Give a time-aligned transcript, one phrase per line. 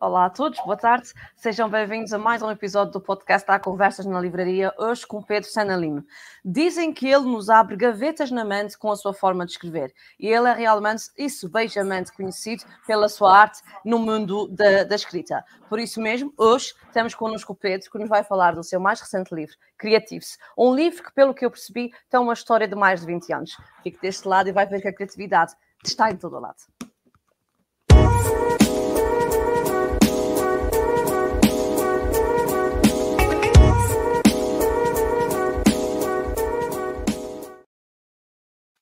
[0.00, 1.12] Olá a todos, boa tarde.
[1.34, 5.50] Sejam bem-vindos a mais um episódio do podcast da Conversas na Livraria, hoje com Pedro
[5.50, 6.06] Sanalino.
[6.44, 10.28] Dizem que ele nos abre gavetas na mente com a sua forma de escrever e
[10.28, 15.44] ele é realmente e subejamente conhecido pela sua arte no mundo da, da, escrita.
[15.68, 19.00] Por isso mesmo, hoje temos connosco o Pedro que nos vai falar do seu mais
[19.00, 20.38] recente livro, Creatives.
[20.56, 23.56] Um livro que, pelo que eu percebi, tem uma história de mais de 20 anos.
[23.82, 25.54] Fique deste lado e vai ver que a criatividade
[25.84, 26.77] está em todo o lado.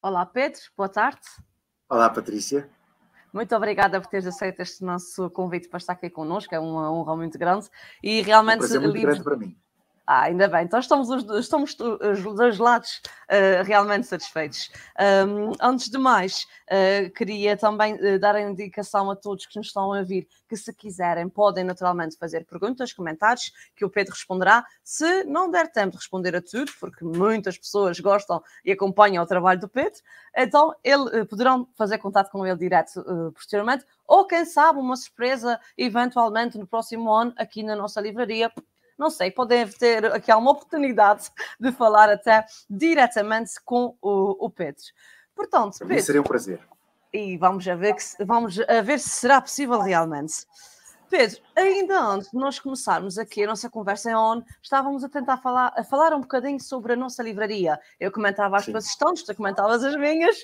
[0.07, 1.19] Olá, Pedro, boa tarde.
[1.89, 2.71] Olá, Patrícia.
[3.33, 7.17] Muito obrigada por teres aceito este nosso convite para estar aqui connosco, é uma honra
[7.17, 7.69] muito grande.
[8.01, 8.59] E realmente.
[8.59, 9.11] Um prazer muito livro...
[9.11, 9.59] grande para mim.
[10.09, 10.65] Ah, ainda bem.
[10.65, 14.71] Então estamos os, estamos os dois lados uh, realmente satisfeitos.
[15.27, 19.67] Um, antes de mais, uh, queria também uh, dar a indicação a todos que nos
[19.67, 24.65] estão a ouvir que, se quiserem, podem naturalmente fazer perguntas, comentários, que o Pedro responderá.
[24.85, 29.27] Se não der tempo de responder a tudo, porque muitas pessoas gostam e acompanham o
[29.27, 29.99] trabalho do Pedro,
[30.37, 33.05] então ele, poderão fazer contato com ele direto
[33.35, 38.53] posteriormente, ou quem sabe, uma surpresa, eventualmente no próximo ano, aqui na nossa livraria
[38.99, 41.31] não sei, podem ter aqui uma oportunidade
[41.61, 44.83] de falar até diretamente com o, o Pedro.
[45.35, 46.61] Portanto, Pedro, seria um prazer.
[47.13, 50.47] E vamos a ver, que, vamos a ver se será possível realmente.
[51.09, 55.37] Pedro, ainda antes de nós começarmos aqui a nossa conversa em on, estávamos a tentar
[55.37, 57.79] falar, a falar um bocadinho sobre a nossa livraria.
[58.01, 58.73] Eu comentava as Sim.
[58.73, 60.37] tuas estantes, tu comentavas as minhas,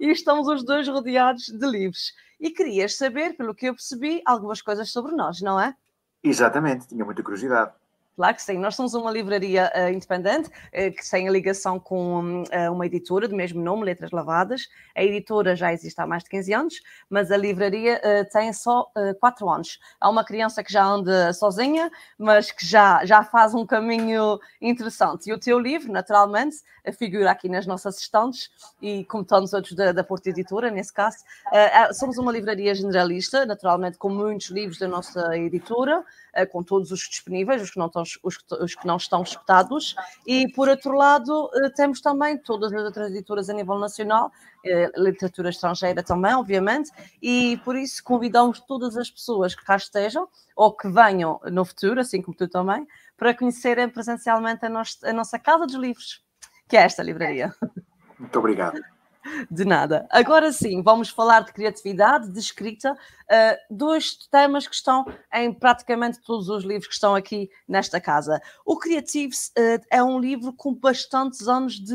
[0.00, 2.14] e estamos os dois rodeados de livros.
[2.40, 5.74] E querias saber, pelo que eu percebi, algumas coisas sobre nós, não é?
[6.22, 7.72] Exatamente, tinha muita curiosidade.
[8.16, 8.56] Claro que sim.
[8.56, 13.28] Nós somos uma livraria uh, independente uh, que tem a ligação com uh, uma editora
[13.28, 14.68] do mesmo nome, Letras Lavadas.
[14.96, 18.00] A editora já existe há mais de 15 anos, mas a livraria
[18.32, 19.78] tem só 4 anos.
[20.00, 25.28] Há uma criança que já anda sozinha, mas que já, já faz um caminho interessante.
[25.28, 26.56] E o teu livro, naturalmente,
[26.98, 31.18] figura aqui nas nossas estantes e como tantos outros da, da Porta Editora, nesse caso.
[31.92, 36.02] somos uma livraria generalista, naturalmente com muitos livros da nossa editora,
[36.44, 39.94] com todos os disponíveis, os que não estão os, os que não estão escutados,
[40.26, 44.30] e por outro lado, eh, temos também todas as outras editoras a nível nacional,
[44.64, 46.90] eh, literatura estrangeira também, obviamente,
[47.22, 52.00] e por isso convidamos todas as pessoas que cá estejam ou que venham no futuro,
[52.00, 52.86] assim como tu também,
[53.16, 54.68] para conhecerem presencialmente a,
[55.08, 56.22] a nossa Casa dos Livros,
[56.68, 57.54] que é esta livraria.
[58.18, 58.95] Muito obrigado.
[59.50, 60.06] De nada.
[60.10, 66.20] Agora sim, vamos falar de criatividade, de escrita, uh, dois temas que estão em praticamente
[66.20, 68.40] todos os livros que estão aqui nesta casa.
[68.64, 71.94] O Creatives uh, é um livro com bastantes anos de,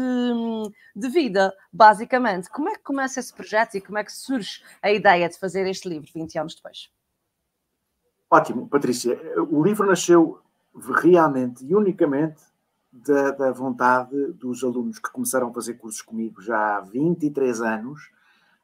[0.95, 2.49] de vida, basicamente.
[2.49, 5.67] Como é que começa esse projeto e como é que surge a ideia de fazer
[5.67, 6.89] este livro 20 anos depois?
[8.29, 9.19] Ótimo, Patrícia.
[9.49, 10.39] O livro nasceu
[11.01, 12.50] realmente e unicamente
[12.91, 18.09] da, da, vontade dos alunos que começaram a fazer cursos comigo já há 23 anos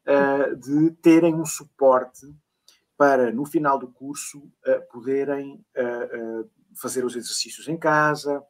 [0.05, 2.27] uh, de terem um suporte
[2.97, 8.43] para, no final do curso, uh, poderem uh, fazer os exercícios em casa,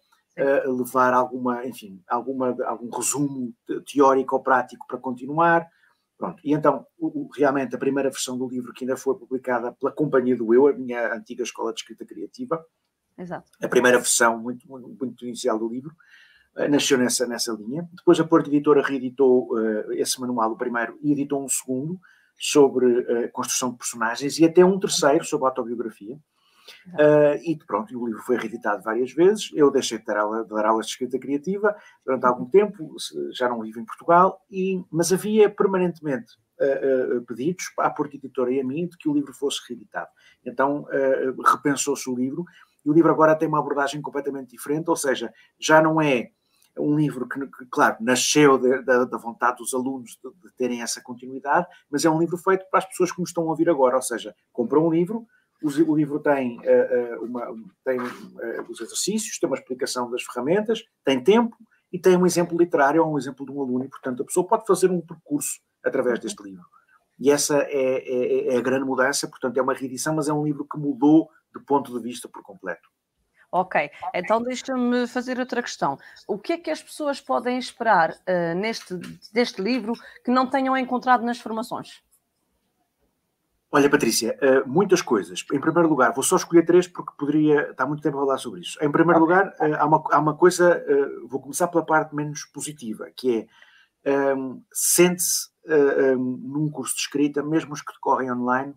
[0.67, 3.51] levar alguma, enfim, alguma, algum resumo
[3.91, 5.67] teórico ou prático para continuar.
[6.15, 6.39] Pronto.
[6.43, 10.35] E então, o, realmente, a primeira versão do livro, que ainda foi publicada pela Companhia
[10.35, 12.63] do Eu, a minha antiga escola de escrita criativa,
[13.17, 13.51] Exato.
[13.61, 15.95] A primeira versão, muito, muito, inicial do livro,
[16.55, 17.87] uh, nasceu nessa, nessa linha.
[17.93, 21.99] Depois a Porta Editora reeditou uh, esse manual, o primeiro, e editou um segundo
[22.37, 26.17] sobre uh, construção de personagens e até um terceiro sobre autobiografia.
[26.87, 29.49] Uh, e pronto, o livro foi reeditado várias vezes.
[29.53, 31.75] Eu deixei de dar, aula, de dar aulas de escrita criativa
[32.05, 32.95] durante algum tempo,
[33.31, 38.51] já não vivo em Portugal, e, mas havia permanentemente uh, uh, pedidos à Porta Editora
[38.51, 40.09] e a mim de que o livro fosse reeditado.
[40.45, 40.85] Então
[41.45, 42.45] repensou-se o livro
[42.87, 46.29] e o livro agora tem uma abordagem completamente diferente, ou seja, já não é
[46.79, 47.39] um livro que,
[47.69, 52.37] claro, nasceu da vontade dos alunos de, de, terem essa continuidade, mas é um livro
[52.37, 55.27] feito para as pessoas que nos estão a ouvir agora, ou seja, compram um livro,
[55.61, 57.47] o, o livro tem, uh, uma,
[57.83, 61.57] tem uh, os exercícios, tem uma explicação das ferramentas, tem tempo
[61.91, 64.47] e tem um exemplo literário ou um exemplo de um aluno, e portanto a pessoa
[64.47, 66.65] pode fazer um percurso através deste livro.
[67.19, 70.45] E essa é, é, é a grande mudança, portanto é uma reedição, mas é um
[70.45, 72.89] livro que mudou de ponto de vista por completo.
[73.51, 75.97] Ok, então deixa-me fazer outra questão.
[76.27, 78.93] O que é que as pessoas podem esperar uh, neste
[79.31, 79.93] deste livro
[80.23, 82.03] que não tenham encontrado nas formações?
[83.71, 85.45] Olha, Patrícia, uh, muitas coisas.
[85.51, 88.61] Em primeiro lugar, vou só escolher três porque poderia estar muito tempo a falar sobre
[88.61, 88.77] isso.
[88.83, 89.35] Em primeiro okay.
[89.35, 90.83] lugar, uh, há, uma, há uma coisa,
[91.29, 93.47] vou começar pela parte menos positiva, que
[94.03, 98.73] é um, sente-se um, num curso de escrita, mesmo os que decorrem online,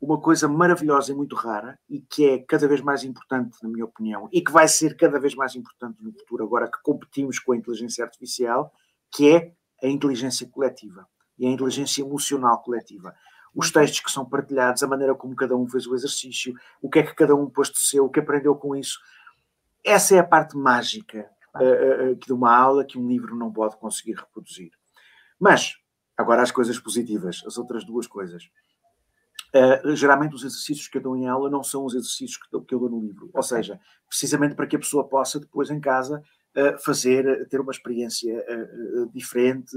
[0.00, 3.84] uma coisa maravilhosa e muito rara e que é cada vez mais importante, na minha
[3.84, 7.52] opinião, e que vai ser cada vez mais importante no futuro, agora que competimos com
[7.52, 8.72] a inteligência artificial,
[9.10, 9.52] que é
[9.82, 11.06] a inteligência coletiva
[11.38, 13.14] e a inteligência emocional coletiva.
[13.54, 17.00] Os textos que são partilhados, a maneira como cada um fez o exercício, o que
[17.00, 18.98] é que cada um pôs de seu, o que aprendeu com isso.
[19.84, 23.76] Essa é a parte mágica uh, uh, de uma aula que um livro não pode
[23.76, 24.70] conseguir reproduzir.
[25.38, 25.74] Mas,
[26.16, 28.48] agora as coisas positivas, as outras duas coisas.
[29.54, 32.78] Uh, geralmente os exercícios que eu dou em aula não são os exercícios que, eu
[32.78, 33.30] dou no livro.
[33.34, 36.22] Ou seja, precisamente para que a pessoa possa depois em casa
[36.56, 39.76] uh, fazer, ter uma experiência uh, diferente,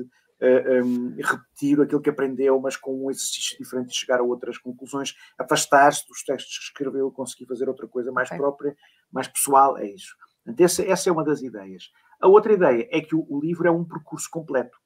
[0.84, 5.16] um, repetir aquilo que aprendeu, mas com um exercício diferente e chegar a outras conclusões,
[5.40, 8.76] afastar-se dos textos que escreveu, conseguir fazer outra coisa mais própria,
[9.10, 10.14] mais pessoal, é isso.
[10.60, 11.90] essa, essa, é uma das ideias.
[12.20, 14.78] A outra ideia é que o, o livro é um percurso completo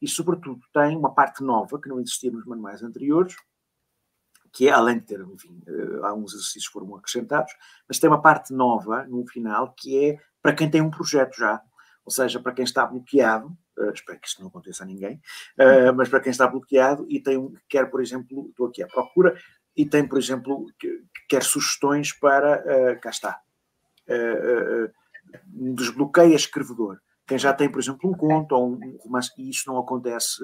[0.00, 3.34] e, sobretudo, tem uma parte nova que não existia nos manuais anteriores,
[4.56, 7.52] que é, além de ter, enfim, eh, alguns exercícios foram acrescentados,
[7.86, 11.60] mas tem uma parte nova no final que é para quem tem um projeto já,
[12.02, 15.16] ou seja, para quem está bloqueado, uh, espero que isto não aconteça a ninguém,
[15.60, 19.36] uh, mas para quem está bloqueado e tem, quer, por exemplo, estou aqui à procura,
[19.76, 23.38] e tem, por exemplo, que, quer sugestões para, cá está,
[25.44, 26.98] desbloqueia escrevedor.
[27.26, 30.42] Quem já tem, por exemplo, um conto ou um romance, e isso não acontece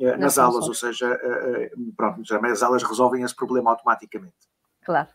[0.00, 4.34] eh, nas aulas, ou seja, eh, eh, pronto, as aulas resolvem esse problema automaticamente.
[4.84, 5.08] Claro.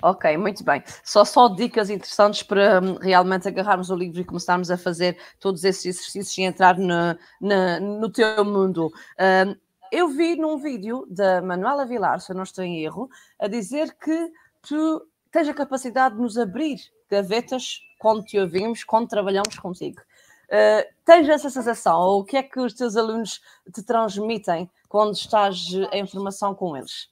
[0.00, 0.82] Ok, muito bem.
[1.02, 5.64] Só só dicas interessantes para hum, realmente agarrarmos o livro e começarmos a fazer todos
[5.64, 8.92] esses exercícios e entrar no, no, no teu mundo.
[9.18, 9.56] Um,
[9.90, 13.08] eu vi num vídeo da Manuela Vilar, se eu não estou em erro,
[13.40, 14.30] a dizer que
[14.62, 16.78] tu tens a capacidade de nos abrir
[17.10, 20.00] gavetas quando te ouvimos, quando trabalhamos contigo.
[20.48, 22.00] Uh, tens essa sensação?
[22.00, 23.40] Ou o que é que os teus alunos
[23.72, 27.10] te transmitem quando estás em formação com eles?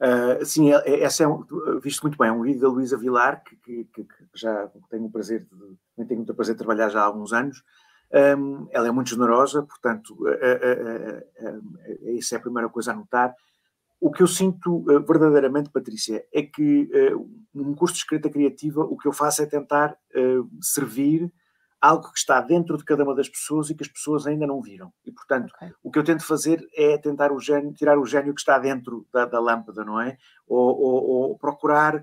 [0.00, 1.26] Uh, sim, é, é, essa é,
[1.82, 5.10] visto muito bem, é um vídeo da Luísa Vilar, que, que, que, já tenho o
[5.10, 5.40] prazer
[5.96, 7.64] de, tenho muito prazer de trabalhar já há alguns anos.
[8.38, 13.34] Um, ela é muito generosa, portanto, uh, uh, isso é a primeira coisa a notar.
[14.00, 16.88] O que eu sinto verdadeiramente, Patrícia, é que
[17.52, 19.98] num curso de escrita criativa o que eu faço é tentar
[20.62, 21.32] servir
[21.80, 24.60] algo que está dentro de cada uma das pessoas e que as pessoas ainda não
[24.60, 24.92] viram.
[25.04, 25.72] E, portanto, okay.
[25.82, 29.06] o que eu tento fazer é tentar o gênio, tirar o gênio que está dentro
[29.12, 30.16] da, da lâmpada, não é?
[30.46, 32.02] Ou, ou, ou, procurar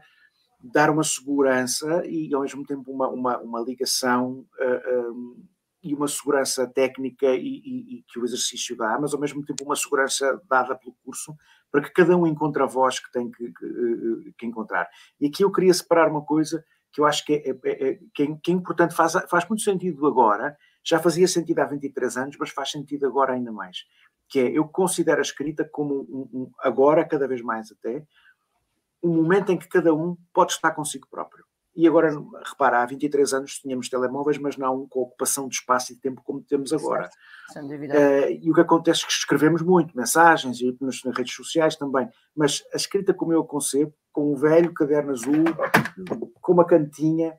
[0.61, 5.55] dar uma segurança e, ao mesmo tempo, uma, uma, uma ligação uh, eh, um, eh,
[5.83, 9.63] e uma segurança técnica e, e, e, que o exercício dá, mas, ao mesmo tempo,
[9.63, 11.35] uma segurança dada pelo curso
[11.71, 14.87] para que cada um encontre a voz que tem que, que, eh, que encontrar.
[15.19, 16.63] E aqui eu queria separar uma coisa
[16.95, 19.61] que eu acho que é, é, é, que é, que é importante, faz, faz muito
[19.61, 23.79] sentido agora, já fazia sentido há 23 anos, mas faz sentido agora ainda mais,
[24.29, 28.01] que é, eu considero a escrita como, um, um, agora, cada vez mais até,
[29.03, 31.43] um momento em que cada um pode estar consigo próprio.
[31.75, 32.09] E agora,
[32.45, 36.41] repara, há 23 anos tínhamos telemóveis, mas não com ocupação de espaço e tempo como
[36.41, 37.09] temos agora.
[37.55, 42.07] Uh, e o que acontece é que escrevemos muito, mensagens e nas redes sociais também,
[42.35, 45.43] mas a escrita como eu a concebo, com um velho caderno azul,
[46.41, 47.37] com uma cantinha,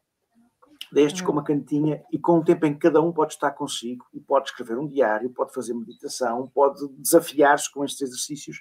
[0.93, 4.05] destes com uma cantinha, e com um tempo em que cada um pode estar consigo
[4.13, 8.59] e pode escrever um diário, pode fazer meditação, pode desafiar-se com estes exercícios.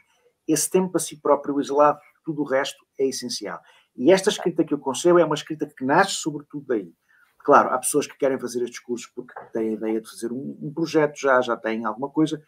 [0.48, 3.60] Esse tempo para si próprio, isolado, tudo o resto é essencial.
[3.96, 6.94] E esta escrita que eu concebo é uma escrita que nasce sobretudo daí.
[7.40, 10.58] Claro, há pessoas que querem fazer estes cursos porque têm a ideia de fazer um,
[10.62, 12.42] um projeto já, já têm alguma coisa.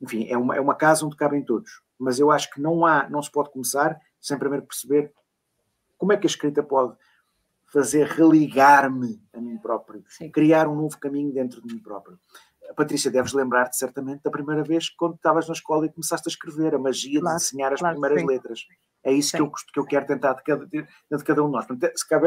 [0.00, 1.82] Enfim, é uma, é uma casa onde cabem todos.
[1.98, 5.12] Mas eu acho que não há, não se pode começar sem primeiro perceber
[5.96, 6.96] como é que a escrita pode
[7.72, 10.30] fazer religar-me a mim próprio, Sim.
[10.30, 12.18] criar um novo caminho dentro de mim próprio.
[12.74, 16.74] Patrícia, deves lembrar-te certamente da primeira vez quando estavas na escola e começaste a escrever,
[16.74, 18.26] a magia claro, de desenhar as claro, primeiras sim.
[18.26, 18.60] letras.
[19.04, 21.52] É isso que eu, que eu quero tentar de cada, de, de cada um de
[21.52, 21.66] nós.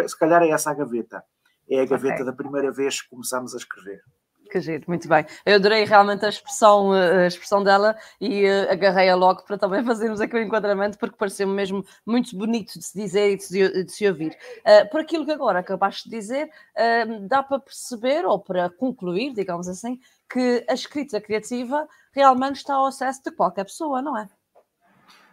[0.08, 1.24] Se calhar é essa a gaveta.
[1.70, 2.26] É a gaveta okay.
[2.26, 4.02] da primeira vez que começámos a escrever.
[4.50, 5.26] Que giro, muito bem.
[5.46, 9.84] Eu adorei realmente a expressão, eh, a expressão dela e uh, agarrei-a logo para também
[9.86, 13.84] fazermos aqui o enquadramento, porque pareceu-me mesmo muito bonito de se dizer e de se,
[13.84, 14.38] de se ouvir.
[14.60, 19.34] Uh, por aquilo que agora acabaste de dizer, uh, dá para perceber, ou para concluir,
[19.34, 24.28] digamos assim, que a escrita criativa realmente está ao acesso de qualquer pessoa, não é?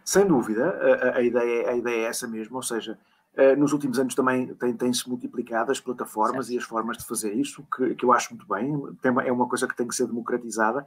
[0.05, 2.97] Sem dúvida, a, a, ideia, a ideia é essa mesmo, ou seja,
[3.35, 6.53] Uh, nos últimos anos também têm-se tem multiplicado as plataformas certo.
[6.53, 9.49] e as formas de fazer isso, que, que eu acho muito bem, uma, é uma
[9.49, 10.85] coisa que tem que ser democratizada.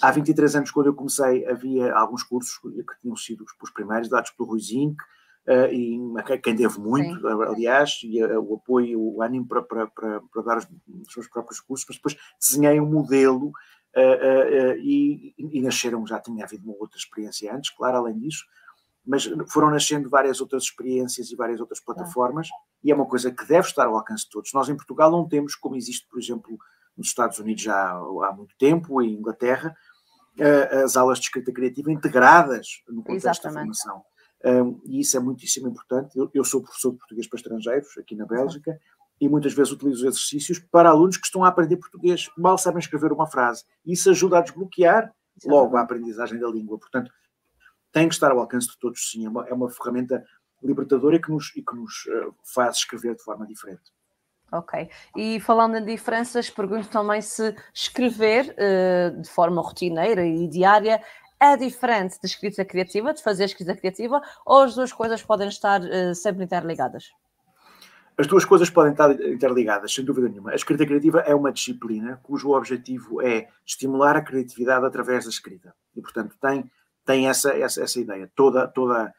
[0.00, 4.30] Há 23 anos, quando eu comecei, havia alguns cursos que tinham sido os primeiros, dados
[4.30, 4.96] pelo Rui Zinc,
[5.48, 5.98] uh, e
[6.42, 7.26] quem devo muito, Sim.
[7.26, 11.28] aliás, e uh, o apoio, o ânimo para, para, para, para, dar os, os seus
[11.28, 13.52] próprios cursos, mas depois desenhei um modelo
[14.78, 18.44] e, e nasceram, já tinha havido uma outra experiência antes, claro, além disso,
[19.06, 22.48] mas foram nascendo várias outras experiências e várias outras plataformas,
[22.84, 24.52] e é uma coisa que deve estar ao alcance de todos.
[24.52, 26.58] Nós em Portugal não temos, como existe, por exemplo,
[26.96, 29.74] nos Estados Unidos já há muito tempo, em Inglaterra,
[30.38, 33.54] eh, as aulas de escrita criativa integradas no contexto Exatamente.
[33.54, 34.02] da formação.
[34.44, 36.16] Um, e isso é muitíssimo importante.
[36.16, 38.78] Eu, eu, sou professor de português para estrangeiros aqui na Bélgica
[39.20, 43.12] e muitas vezes utilizo exercícios para alunos que estão a aprender português, mal sabem escrever
[43.12, 43.64] uma frase.
[43.84, 45.12] Isso ajuda a desbloquear
[45.44, 46.78] logo a aprendizagem da língua.
[46.78, 47.10] Portanto,
[47.92, 49.24] tem que estar ao alcance de todos, sim.
[49.24, 50.22] É uma, é uma ferramenta
[50.62, 53.90] libertadora e que nos, e que nos uh, faz escrever de forma diferente.
[54.52, 54.88] Ok.
[55.16, 61.02] E falando em diferenças, pergunto também se escrever uh, de forma rotineira e diária
[61.40, 65.80] é diferente de escrita criativa, de fazer escrita criativa, ou as duas coisas podem estar
[65.82, 67.10] uh, sempre interligadas?
[68.18, 70.52] As duas coisas podem estar interligadas, sem dúvida nenhuma.
[70.52, 75.74] A escrita criativa é uma disciplina cujo objetivo é estimular a criatividade através da escrita.
[75.94, 76.70] E, portanto, tem,
[77.04, 78.30] tem essa, essa, essa ideia.
[78.34, 79.12] Toda, toda,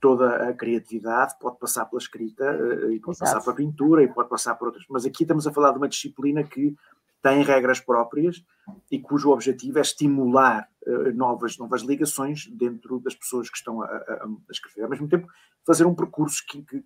[0.00, 3.32] toda a criatividade pode passar pela escrita, eh, e pode Exato.
[3.32, 4.84] passar pela pintura, e pode passar por outras.
[4.88, 6.76] Mas aqui estamos a falar de uma disciplina que
[7.24, 8.44] tem regras próprias
[8.90, 13.86] e cujo objetivo é estimular uh, novas, novas ligações dentro das pessoas que estão a,
[13.86, 14.82] a, a escrever.
[14.82, 15.26] Ao mesmo tempo,
[15.66, 16.84] fazer um percurso que, que,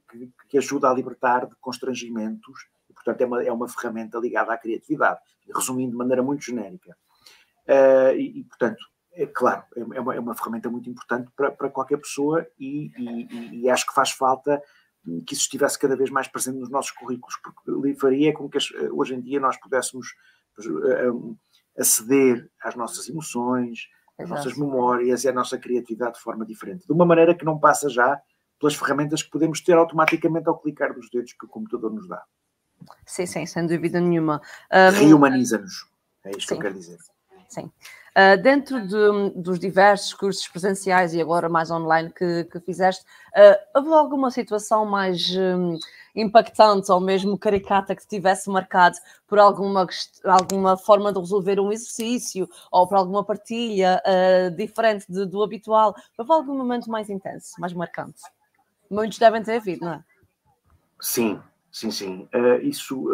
[0.49, 4.57] que, ajuda a libertar de constrangimentos e, portanto, é uma, é uma ferramenta ligada à
[4.57, 5.19] criatividade,
[5.53, 6.97] resumindo de maneira muito genérica.
[7.67, 11.51] Uh, e, e, portanto, é claro, é, é uma, é uma ferramenta muito importante para,
[11.51, 14.63] para qualquer pessoa e, e, e acho que faz falta
[15.27, 18.59] que isso estivesse cada vez mais presente nos nossos currículos, porque faria com que
[18.93, 20.09] hoje em dia nós pudéssemos
[20.59, 23.89] eh, aceder às nossas emoções,
[24.19, 27.59] às nossas memórias e à nossa criatividade de forma diferente, de uma maneira que não
[27.59, 28.21] passa já
[28.59, 32.23] pelas ferramentas que podemos ter automaticamente ao clicar dos dedos que o computador nos dá.
[33.07, 34.43] Sim, sim, sem dúvida nenhuma.
[34.73, 35.87] Um, Reumaniza-nos,
[36.25, 36.47] é isto sim.
[36.47, 36.99] que eu quero dizer.
[37.49, 37.71] Sim.
[38.19, 43.05] Uh, dentro de, dos diversos cursos presenciais e agora mais online que, que fizeste,
[43.37, 45.79] uh, houve alguma situação mais um,
[46.17, 49.87] impactante ou mesmo caricata que tivesse marcado por alguma,
[50.25, 55.95] alguma forma de resolver um exercício ou por alguma partilha uh, diferente de, do habitual?
[56.19, 58.21] Houve algum momento mais intenso, mais marcante?
[58.91, 60.05] Muitos devem ter havido, não é?
[61.01, 62.29] Sim, sim, sim.
[62.63, 63.07] isso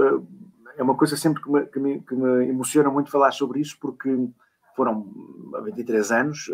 [0.78, 3.76] é uma coisa sempre que me, que me, que me emociona muito falar sobre isso,
[3.78, 4.08] porque
[4.74, 5.12] foram
[5.62, 6.50] 23 anos,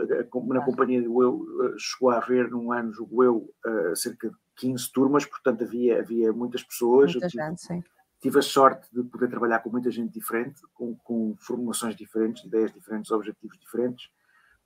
[0.49, 4.37] na companhia do Eu eh, chegou a haver num ano, julgo eu, eh, cerca de
[4.57, 7.13] 15 turmas, portanto havia, havia muitas pessoas.
[7.13, 7.83] Muita tive, gente, sim.
[8.21, 12.73] tive a sorte de poder trabalhar com muita gente diferente, com, com formulações diferentes, ideias
[12.73, 14.11] diferentes, objetivos diferentes,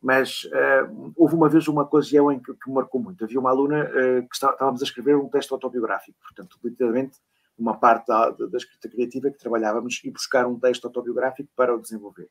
[0.02, 3.24] mas uh, houve uma vez uma ocasião em que, que me marcou muito.
[3.24, 7.18] Havia uma aluna uh, que está, estávamos a escrever um texto autobiográfico, portanto, literalmente
[7.56, 11.80] uma parte da, da escrita criativa que trabalhávamos e buscar um texto autobiográfico para o
[11.80, 12.28] desenvolver.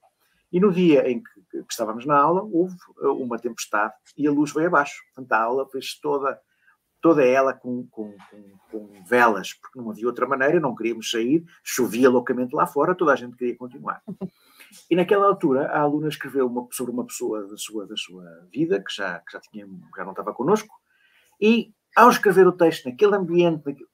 [0.53, 4.31] E no dia em que, que, estávamos na aula, houve eh, uma tempestade e a
[4.31, 5.01] luz veio abaixo.
[5.07, 6.39] Portanto, a aula fez toda,
[7.01, 11.43] toda ela com, com, com, com, velas, porque não havia outra maneira, não queríamos sair,
[11.63, 14.01] chovia loucamente lá fora, toda a gente queria continuar.
[14.89, 18.83] E naquela altura, a aluna escreveu uma, sobre uma pessoa da sua, da sua vida,
[18.83, 20.73] que já, que já, tinha, já não estava connosco,
[21.39, 23.87] e ao escrever o texto naquele ambiente,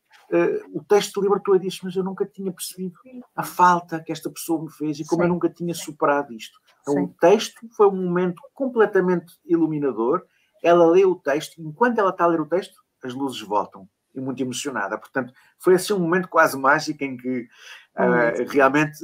[0.74, 3.00] o texto libertou e disse: Mas eu nunca tinha percebido
[3.36, 5.28] a falta que esta pessoa me fez e como Sim.
[5.28, 6.60] eu nunca tinha superado isto.
[6.82, 7.04] Então, Sim.
[7.04, 10.26] o texto foi um momento completamente iluminador.
[10.64, 13.88] Ela leu o texto, e enquanto ela está a ler o texto, as luzes voltam
[14.14, 14.98] e muito emocionada.
[14.98, 17.48] Portanto, foi assim um momento quase mágico em que
[17.96, 18.98] uh, realmente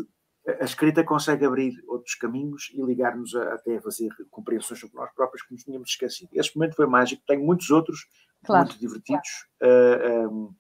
[0.60, 5.42] a escrita consegue abrir outros caminhos e ligar-nos até a fazer compreensões sobre nós próprios
[5.44, 6.30] que nos tínhamos esquecido.
[6.34, 8.08] Esse momento foi mágico, tenho muitos outros
[8.44, 9.48] claro, muito divertidos.
[9.60, 10.30] Claro.
[10.30, 10.56] Uh, um,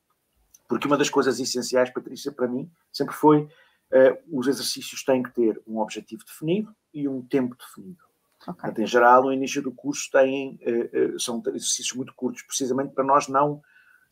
[0.67, 5.31] porque uma das coisas essenciais, Patrícia, para mim, sempre foi uh, os exercícios têm que
[5.31, 8.03] ter um objetivo definido e um tempo definido.
[8.41, 8.53] Okay.
[8.53, 12.93] Portanto, em geral, no início do curso têm, uh, uh, são exercícios muito curtos, precisamente
[12.93, 13.61] para nós não,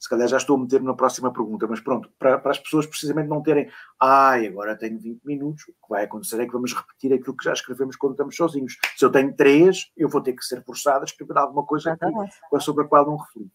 [0.03, 2.85] se calhar já estou a meter na próxima pergunta, mas pronto, para, para as pessoas
[2.85, 6.51] precisamente não terem, ai, ah, agora tenho 20 minutos, o que vai acontecer é que
[6.51, 8.77] vamos repetir aquilo que já escrevemos quando estamos sozinhos.
[8.97, 12.59] Se eu tenho 3, eu vou ter que ser forçado a escrever alguma coisa que,
[12.59, 13.51] sobre a qual não reflito.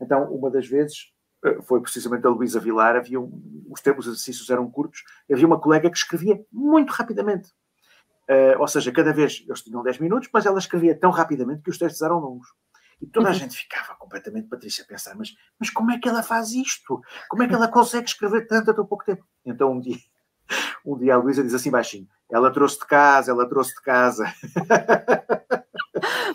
[0.00, 1.17] Então, uma das vezes, eh,
[1.62, 5.90] foi precisamente a Luísa Vilar, havia um, os tempos exercícios eram curtos, havia uma colega
[5.90, 7.50] que escrevia muito rapidamente.
[8.28, 11.70] Uh, ou seja, cada vez eles tinham 10 minutos, mas ela escrevia tão rapidamente que
[11.70, 12.48] os textos eram longos.
[13.00, 13.38] E toda a uhum.
[13.38, 17.00] gente ficava completamente, Patrícia, a pensar, mas, mas como é que ela faz isto?
[17.28, 19.24] Como é que ela consegue escrever tanto a tão pouco tempo?
[19.46, 19.96] Então um dia,
[20.84, 24.26] um dia a Luísa diz assim baixinho, ela trouxe de casa, ela trouxe de casa.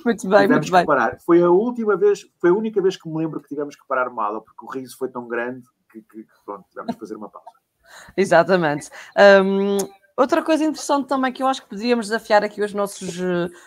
[0.06, 0.86] Muito bem, tivemos muito bem.
[0.86, 1.20] Parar.
[1.22, 4.08] Foi a última vez, foi a única vez que me lembro que tivemos que parar
[4.08, 7.50] aula, porque o riso foi tão grande que, que pronto, tivemos que fazer uma pausa.
[8.18, 8.90] Exatamente.
[9.44, 9.78] Um,
[10.16, 13.18] Outra coisa interessante também que eu acho que podíamos desafiar aqui os nossos,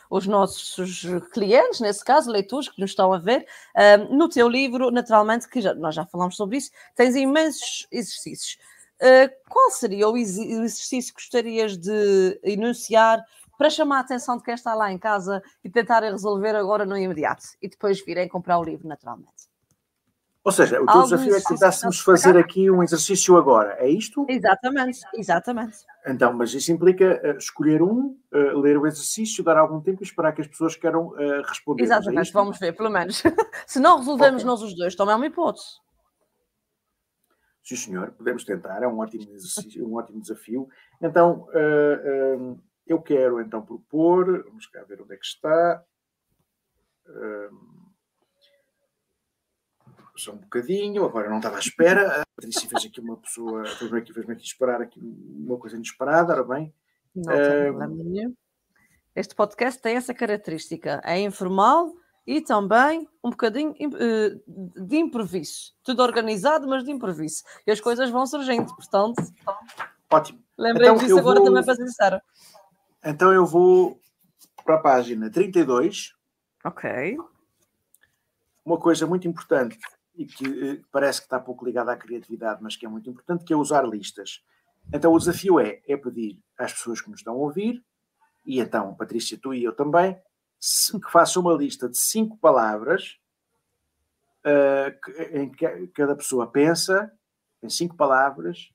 [0.09, 1.03] os nossos
[1.33, 3.45] clientes, nesse caso, leitores que nos estão a ver,
[4.11, 8.59] no teu livro, naturalmente, que já, nós já falamos sobre isso, tens imensos exercícios.
[9.03, 13.23] Uh, qual seria o exercício que gostarias de enunciar
[13.57, 16.97] para chamar a atenção de quem está lá em casa e tentar resolver agora no
[16.97, 19.47] imediato e depois virem comprar o livro, naturalmente?
[20.47, 24.25] Ou seja, o teu desafio é que tentássemos fazer aqui um exercício agora, é isto?
[24.29, 25.79] Exatamente, exatamente.
[26.07, 30.07] Então, mas isso implica uh, escolher um, uh, ler o exercício, dar algum tempo e
[30.07, 31.83] esperar que as pessoas queiram uh, responder.
[31.83, 33.25] É exatamente, é vamos ver, pelo menos.
[33.67, 34.47] Se não resolvemos okay.
[34.47, 35.67] nós os dois, também é uma hipótese.
[37.65, 40.69] Sim, senhor, podemos tentar, é um ótimo exercício, um ótimo desafio.
[41.03, 41.49] Então,
[42.87, 45.85] eu quero então propor, vamos cá ver onde é que está
[50.17, 52.23] só um bocadinho, agora não estava à espera.
[52.23, 56.33] A Patrícia fez aqui uma pessoa, fez-me aqui, fez aqui esperar aqui uma coisa inesperada,
[56.33, 56.75] ora bem.
[57.15, 58.35] Não nenhum.
[59.15, 61.95] Este podcast tem essa característica, é informal
[62.27, 64.39] e também um bocadinho eh,
[64.77, 65.75] de improviso.
[65.83, 67.43] Tudo organizado, mas de improviso.
[67.67, 69.23] E as coisas vão surgindo, portanto.
[70.11, 70.43] Ótimo.
[70.59, 71.49] Lembrei-me então, disso agora vou...
[71.49, 72.21] também para sincero.
[73.09, 74.01] Então eu vou
[74.65, 76.13] para a página 32.
[76.65, 77.17] Ok.
[78.65, 79.79] Uma coisa muito importante
[80.17, 83.45] e que eh, parece que está pouco ligada à criatividade, mas que é muito importante,
[83.45, 84.45] que é usar listas.
[84.93, 87.81] Então o desafio é, é pedir às pessoas que nos estão a ouvir,
[88.45, 90.15] e então, Patrícia, tu e eu também,
[91.05, 93.19] que façam uma lista de cinco palavras
[94.45, 97.13] uh, em que cada pessoa pensa,
[97.63, 98.71] em cinco palavras,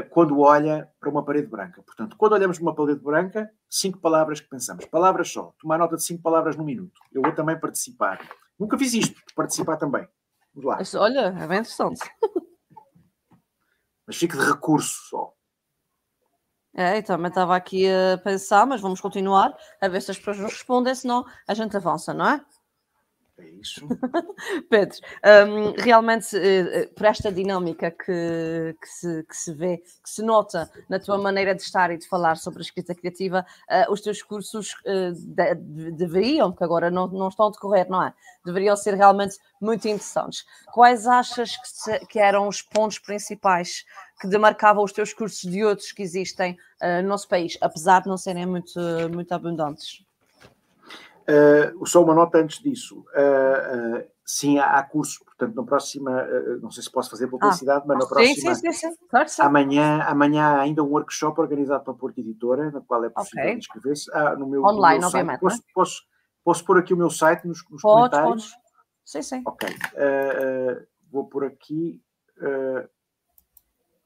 [0.00, 1.82] quando olha para uma parede branca.
[1.82, 4.86] Portanto, quando olhamos para uma parede branca, cinco palavras que pensamos.
[4.86, 5.52] Palavras só.
[5.60, 7.00] Tomar nota de cinco palavras no minuto.
[7.12, 8.20] Eu vou também participar.
[8.58, 10.06] Nunca fiz isto, participar também.
[10.54, 10.76] Vamos lá.
[10.76, 12.00] Mas, olha, é bem interessante.
[14.06, 15.34] Mas fica de recurso só.
[16.74, 20.38] É, eu também estava aqui a pensar, mas vamos continuar a ver se as pessoas
[20.38, 22.44] nos respondem, senão a gente avança, não é?
[23.38, 23.86] É isso.
[24.68, 24.98] Pedro,
[25.48, 30.70] um, realmente, uh, por esta dinâmica que, que, se, que, se, vê, que se nota
[30.88, 34.22] na tua maneira de estar e de falar sobre a escrita criativa, uh, os teus
[34.22, 38.12] cursos uh, de, de, deveriam, que agora não, não estão a decorrer, não é?
[38.44, 40.44] Deveriam ser realmente muito interessantes.
[40.72, 43.84] Quais achas que, se, que eram os pontos principais
[44.20, 46.56] que demarcavam os teus cursos de outros que existem
[47.02, 48.78] no nosso país, apesar de não serem muito,
[49.12, 50.04] muito abundantes?
[51.22, 53.04] Uh, só uma nota antes disso.
[53.14, 56.24] Uh, uh, sim, há, há, cursos, portanto, na próxima,
[56.60, 58.54] não sei se posso fazer publicidade, ah, mas na próxima.
[58.54, 59.42] Sim, sim, sim, claro, sim.
[59.42, 63.58] Amanhã, amanhã há ainda um workshop organizado pela Porta Editora, na qual é possível okay.
[63.58, 64.10] inscrever-se.
[64.12, 65.40] Ah, no meu, Online, no meu obviamente.
[65.40, 65.60] Posso, é?
[65.74, 66.02] posso,
[66.44, 68.50] posso, pôr aqui o meu site nos, nos podes, comentários?
[68.50, 68.62] Podes.
[69.04, 69.42] Sim, sim.
[69.46, 69.68] Ok.
[71.10, 72.00] vou por aqui.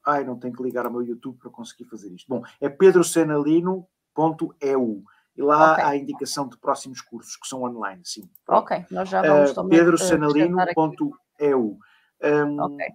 [0.04, 2.28] ai, não tenho que ligar ao meu YouTube para conseguir fazer isto.
[2.28, 5.04] Bom, é pedrocenalino.eu.
[5.36, 5.84] E lá okay.
[5.84, 8.28] há a indicação de próximos cursos que são online, sim.
[8.48, 11.78] Ok, nós já vamos uh, pedrosanalino.eu.
[12.22, 12.86] Um, ok.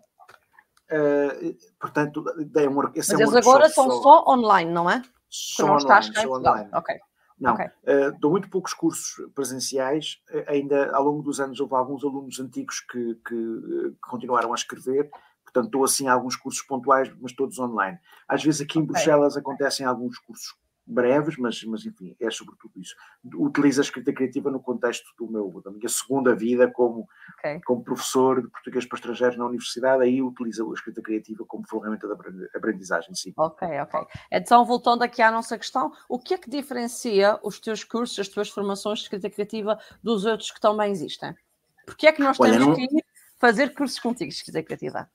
[0.92, 2.26] Uh, portanto,
[2.56, 5.04] é um, esse Mas é um agora são só, só, online, não é?
[5.30, 6.70] Só não online, só online.
[6.74, 7.00] Ok.
[7.40, 7.68] Não, okay.
[7.68, 10.20] uh, dou muito poucos cursos presenciais.
[10.48, 15.10] ainda ao longo dos anos houve alguns alunos antigos que, que, que continuaram a escrever.
[15.44, 18.00] Portanto, dou assim alguns cursos pontuais, mas todos online.
[18.28, 18.94] Às vezes aqui em okay.
[18.94, 20.56] Bruxelas acontecem alguns cursos
[20.92, 22.96] breves, mas, mas enfim, é sobretudo isso.
[23.36, 27.62] Utilizo a escrita criativa no contexto do meu, da minha segunda vida como, okay.
[27.62, 32.08] como professor de português para estrangeiros na universidade, aí utilizo a escrita criativa como ferramenta
[32.08, 33.34] de aprendizagem, sim.
[33.38, 34.02] Ok, ok.
[34.32, 38.28] Então, voltando aqui à nossa questão, o que é que diferencia os teus cursos, as
[38.28, 41.36] tuas formações de escrita criativa dos outros que também existem?
[41.86, 42.76] Porque é que nós temos não...
[42.76, 42.88] que
[43.40, 45.10] fazer cursos contigo de escrita criativa?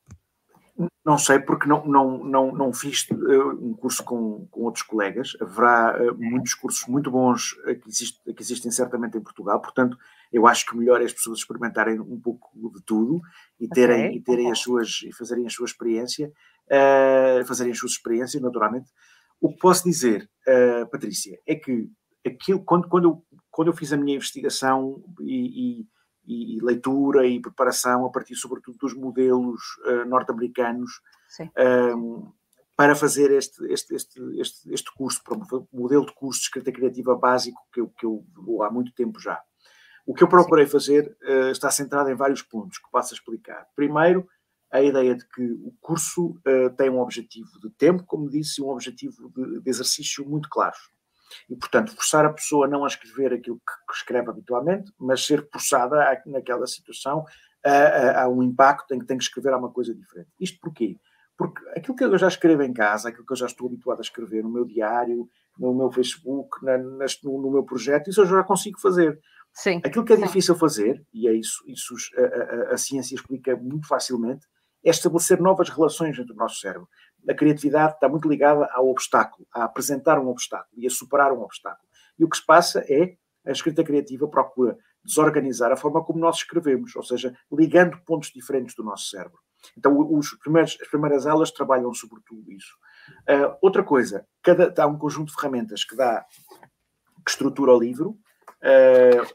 [1.05, 5.37] Não sei, porque não, não, não, não fiz uh, um curso com, com outros colegas.
[5.41, 9.97] Haverá uh, muitos cursos muito bons uh, que, existe, que, existem certamente em Portugal, portanto,
[10.33, 13.21] eu acho que melhor é as pessoas experimentarem um pouco de tudo
[13.59, 14.19] e terem, okay.
[14.19, 16.33] e terem as suas e fazerem a sua experiência,
[17.47, 18.91] fazerem as suas experiências, naturalmente.
[19.41, 20.29] O que posso dizer,
[20.91, 21.89] Patrícia, é que
[22.27, 25.87] aquilo, quando, quando, eu, quando eu fiz a minha investigação e, e
[26.27, 31.01] e, leitura e preparação a partir, sobretudo, dos modelos uh, norte-americanos
[31.97, 32.33] um,
[32.77, 36.73] para fazer este, este, este, este, este curso, para um modelo de curso de escrita
[36.73, 39.41] criativa básico que eu, que eu vou há muito tempo já.
[40.07, 40.73] O que eu procurei Sim.
[40.73, 43.67] fazer uh, está centrado em vários pontos que posso explicar.
[43.75, 44.29] Primeiro,
[44.71, 48.65] a ideia de que o curso uh, tem um objetivo de tempo, como disse, e
[48.65, 50.91] um objetivo de, de exercício muito claros.
[51.49, 56.03] E, portanto, forçar a pessoa não a escrever aquilo que, escreve habitualmente, mas ser forçada
[56.03, 57.25] a, naquela situação
[57.65, 60.29] a, a, a, um impacto em que tem que escrever alguma coisa diferente.
[60.41, 60.97] Isto porquê?
[61.37, 64.03] Porque aquilo que eu já escrevo em casa, aquilo que eu já estou habituado a
[64.03, 68.43] escrever no meu diário, no meu Facebook, na, no, no, meu projeto, isso eu já
[68.43, 69.19] consigo fazer.
[69.53, 69.81] Sim.
[69.85, 70.23] Aquilo que é Sim.
[70.23, 74.47] difícil fazer, e é isso, isso a, a, a, ciência explica muito facilmente,
[74.85, 76.89] é estabelecer novas relações entre o nosso cérebro.
[77.29, 81.43] A criatividade está muito ligada ao obstáculo, a apresentar um obstáculo e a superar um
[81.43, 81.87] obstáculo.
[82.19, 86.37] E o que se passa é a escrita criativa procura desorganizar a forma como nós
[86.37, 89.39] escrevemos, ou seja, ligando pontos diferentes do nosso cérebro.
[89.77, 92.77] Então, os primeiros, as primeiras aulas trabalham sobretudo isso.
[93.23, 96.25] Uh, outra coisa, cada, há um conjunto de ferramentas que dá,
[97.25, 98.11] que estrutura o livro,
[98.62, 99.35] uh,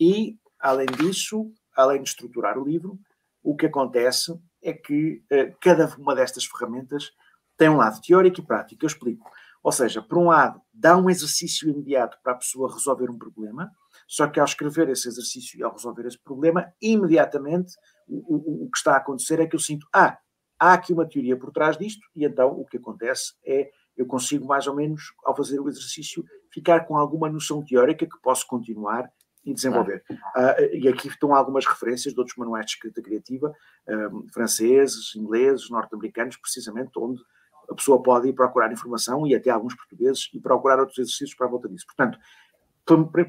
[0.00, 2.98] e, além disso, além de estruturar o livro,
[3.42, 7.12] o que acontece é que uh, cada uma destas ferramentas
[7.56, 8.84] tem um lado teórico e prático.
[8.84, 9.30] Eu explico.
[9.62, 13.70] Ou seja, por um lado, dá um exercício imediato para a pessoa resolver um problema,
[14.06, 17.74] só que ao escrever esse exercício e ao resolver esse problema, imediatamente
[18.06, 20.16] o, o, o que está a acontecer é que eu sinto, ah,
[20.58, 24.46] há aqui uma teoria por trás disto, e então o que acontece é eu consigo
[24.46, 29.10] mais ou menos, ao fazer o exercício, ficar com alguma noção teórica que posso continuar
[29.44, 30.02] e desenvolver.
[30.10, 33.52] Uh, e aqui estão algumas referências de outros manuais de escrita criativa,
[33.88, 37.22] um, franceses, ingleses, norte-americanos, precisamente onde
[37.70, 41.46] a pessoa pode ir procurar informação e até alguns portugueses e procurar outros exercícios para
[41.46, 41.86] a volta disso.
[41.86, 42.18] Portanto,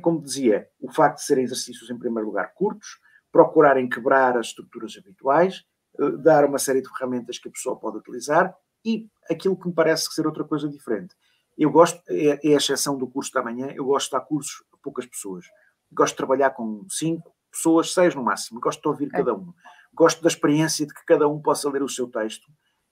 [0.01, 2.99] como dizia, o facto de serem exercícios, em primeiro lugar, curtos,
[3.31, 5.65] procurarem quebrar as estruturas habituais,
[5.99, 9.73] uh, dar uma série de ferramentas que a pessoa pode utilizar e aquilo que me
[9.73, 11.15] parece ser outra coisa diferente.
[11.57, 14.63] Eu gosto, é, é a exceção do curso da manhã, eu gosto de dar cursos
[14.71, 15.45] a poucas pessoas.
[15.91, 18.59] Gosto de trabalhar com cinco pessoas, seis no máximo.
[18.59, 19.17] Gosto de ouvir é.
[19.17, 19.53] cada um.
[19.93, 22.47] Gosto da experiência de que cada um possa ler o seu texto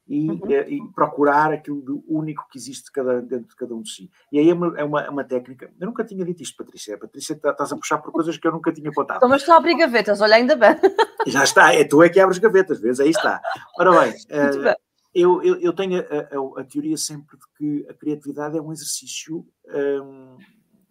[0.08, 0.40] e, uhum.
[0.50, 4.10] e, e procurar aquilo de único que existe cada, dentro de cada um de si.
[4.32, 5.70] E aí é uma, é uma, uma técnica.
[5.80, 6.98] Eu nunca tinha dito isto, Patrícia.
[6.98, 9.18] Patrícia, tá, estás a puxar por coisas que eu nunca tinha contado.
[9.18, 10.76] Então, mas estou a abrir gavetas, olha, ainda bem.
[11.28, 13.00] Já está, é tu é que abres gavetas, vês?
[13.00, 13.42] Aí está.
[13.78, 14.76] Ora bem, uh, bem.
[15.14, 18.72] Eu, eu, eu, tenho a, a, a, teoria sempre de que a criatividade é um
[18.72, 19.46] exercício.
[19.68, 20.38] Um,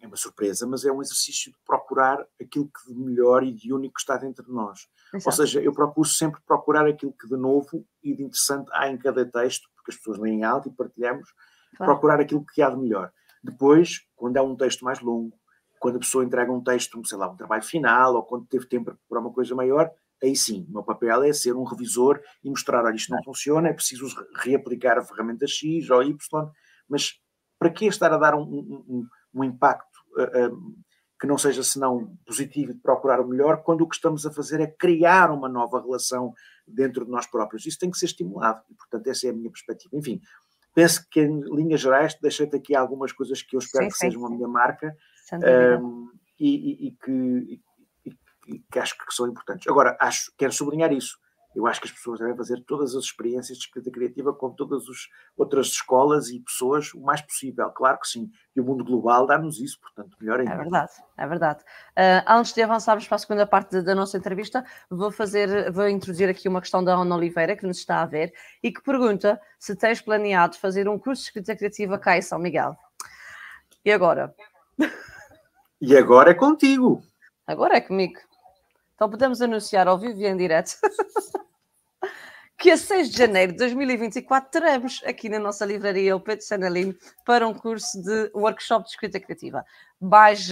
[0.07, 3.73] é uma surpresa, mas é um exercício de procurar aquilo que de melhor e de
[3.73, 4.87] único está dentro de nós.
[5.13, 5.29] Exato.
[5.29, 8.97] Ou seja, eu procuro sempre procurar aquilo que de novo e de interessante há em
[8.97, 11.29] cada texto, porque as pessoas leem alto e partilhamos,
[11.75, 11.91] claro.
[11.91, 13.11] procurar aquilo que há de melhor.
[13.43, 15.37] Depois, quando é um texto mais longo,
[15.79, 18.97] quando a pessoa entrega um texto, sei lá, um trabalho final, ou quando teve tempo
[19.07, 19.91] para uma coisa maior,
[20.21, 23.69] aí sim, o meu papel é ser um revisor e mostrar, olha, isto não funciona,
[23.69, 26.17] é preciso reaplicar a ferramenta X ou Y,
[26.89, 27.19] mas
[27.59, 29.96] para que estar a dar um, um, um impacto uh, uh,
[31.19, 34.59] que não seja senão positivo de procurar o melhor, quando o que estamos a fazer
[34.59, 36.33] é criar uma nova relação
[36.67, 37.65] dentro de nós próprios.
[37.65, 39.95] Isso tem que ser estimulado e, portanto, essa é a minha perspectiva.
[39.95, 40.21] Enfim,
[40.75, 44.05] penso que em linhas gerais deixei-te aqui algumas coisas que eu espero sim, que sim,
[44.07, 44.27] sejam sim.
[44.27, 44.95] a minha marca
[45.81, 47.61] um, e, e, e, que,
[48.05, 49.67] e, que acho que são importantes.
[49.67, 51.17] Agora, acho, quero sublinhar isso
[51.57, 54.83] eu acho que as pessoas devem fazer todas as experiências de escrita criativa com todas
[54.83, 58.29] as outras escolas e pessoas o mais possível, claro que sim.
[58.55, 60.53] E o mundo global dá-nos isso, portanto, melhor ainda.
[60.53, 61.63] É verdade, é verdade.
[61.97, 66.29] Uh, antes de avançarmos para a segunda parte da nossa entrevista, vou fazer, vou introduzir
[66.29, 69.75] aqui uma questão da Ana Oliveira, que nos está a ver, e que pergunta se
[69.75, 72.77] tens planeado fazer um curso de escrita criativa cá em São Miguel.
[73.83, 74.31] E agora?
[75.81, 77.01] E agora é contigo.
[77.47, 78.19] Agora é comigo.
[78.93, 80.71] Então podemos anunciar ao vivo e em direto
[82.57, 86.95] que a 6 de janeiro de 2024 teremos aqui na nossa livraria o Pedro Sanalino
[87.23, 89.63] para um curso de workshop de escrita criativa.
[90.01, 90.49] Mais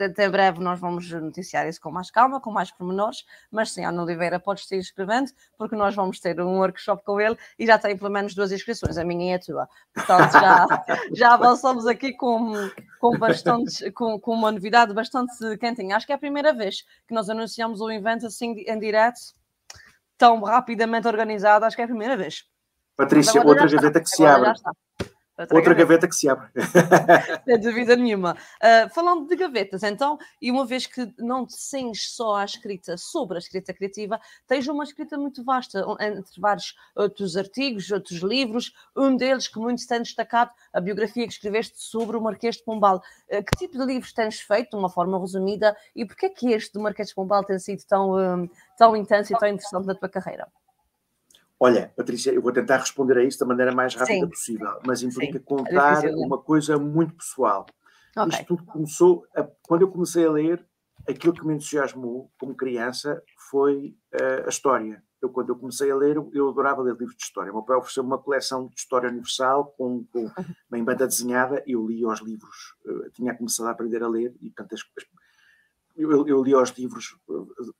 [0.00, 4.02] até breve nós vamos noticiar isso com mais calma, com mais pormenores, mas sim, Ana
[4.02, 7.96] Oliveira, podes te inscrevendo, porque nós vamos ter um workshop com ele e já tem
[7.96, 9.68] pelo menos duas inscrições, a minha e a tua.
[9.94, 10.66] Portanto, já,
[11.14, 12.52] já avançamos aqui com,
[12.98, 15.96] com, bastante, com, com uma novidade bastante quentinha.
[15.96, 19.20] Acho que é a primeira vez que nós anunciamos o evento assim em direto
[20.16, 22.44] tão rapidamente organizado, acho que é a primeira vez.
[22.96, 24.52] Patrícia, outra gaveta que se abre.
[25.36, 26.06] Outra, Outra gaveta.
[26.06, 26.08] gaveta.
[26.08, 26.48] que se abre.
[27.44, 28.36] Sem dúvida nenhuma.
[28.62, 32.96] Uh, falando de gavetas, então, e uma vez que não te sentes só à escrita
[32.96, 38.72] sobre a escrita criativa, tens uma escrita muito vasta, entre vários outros artigos, outros livros,
[38.96, 43.02] um deles que muito tem destacado, a biografia que escreveste sobre o Marquês de Pombal.
[43.28, 46.52] Uh, que tipo de livros tens feito, de uma forma resumida, e porquê é que
[46.52, 49.94] este do Marquês de Pombal tem sido tão, um, tão intenso e tão interessante na
[49.96, 50.46] tua carreira?
[51.64, 54.28] Olha, Patrícia, eu vou tentar responder a isso da maneira mais rápida Sim.
[54.28, 55.44] possível, mas implica Sim.
[55.46, 57.64] Contar é uma coisa muito pessoal.
[58.14, 58.28] Okay.
[58.28, 60.62] Isto tudo começou, a, quando eu comecei a ler,
[61.08, 65.02] aquilo que me entusiasmou como criança foi uh, a história.
[65.22, 67.50] Eu, quando eu comecei a ler, eu adorava ler livros de história.
[67.50, 70.30] O meu pai ofereceu uma coleção de história universal com, com
[70.70, 71.62] bem banda desenhada.
[71.66, 74.82] Eu li os livros, uh, tinha começado a aprender a ler e, portanto, as,
[75.96, 77.16] eu, eu, li os livros,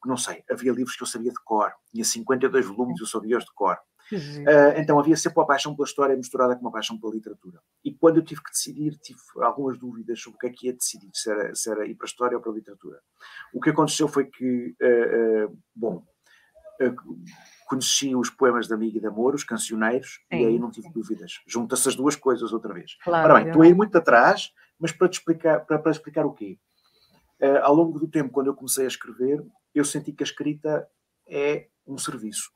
[0.05, 3.44] não sei, havia livros que eu sabia de cor, tinha 52 volumes, eu sabia os
[3.44, 3.79] de cor.
[4.12, 7.59] Uh, então havia sempre uma paixão pela história misturada com uma paixão pela literatura.
[7.83, 10.72] E quando eu tive que decidir, tive algumas dúvidas sobre o que é que ia
[10.74, 13.00] decidir, se era, se era ir para a história ou para a literatura.
[13.53, 16.05] O que aconteceu foi que, uh, uh, bom,
[17.66, 20.42] conheci os poemas de Amigo e de Amor, os cancioneiros, Sim.
[20.42, 21.40] e aí não tive dúvidas.
[21.46, 22.96] Junta-se as duas coisas outra vez.
[23.03, 26.27] Claro, Ora bem, estou a ir muito atrás, mas para te explicar, para, para explicar
[26.27, 26.59] o quê?
[27.59, 30.89] Ao longo do tempo, quando eu comecei a escrever, eu senti que a escrita
[31.27, 32.51] é um serviço.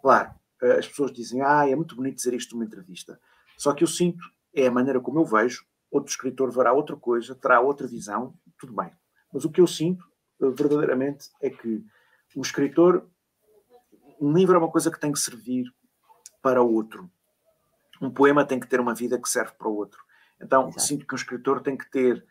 [0.00, 3.20] Claro, eh, as pessoas dizem, ah, é muito bonito dizer isto numa entrevista.
[3.56, 7.34] Só que eu sinto, é a maneira como eu vejo, outro escritor verá outra coisa,
[7.34, 8.90] terá outra visão, tudo bem.
[9.32, 10.04] Mas o que eu sinto,
[10.40, 11.84] eh, verdadeiramente, é que
[12.36, 13.06] um escritor,
[14.20, 15.66] um livro é uma coisa que tem que servir
[16.42, 17.10] para o outro.
[18.00, 20.00] Um poema tem que ter uma vida que serve para o outro.
[20.40, 20.80] Então, Exato.
[20.80, 22.24] sinto que um escritor tem que ter uh,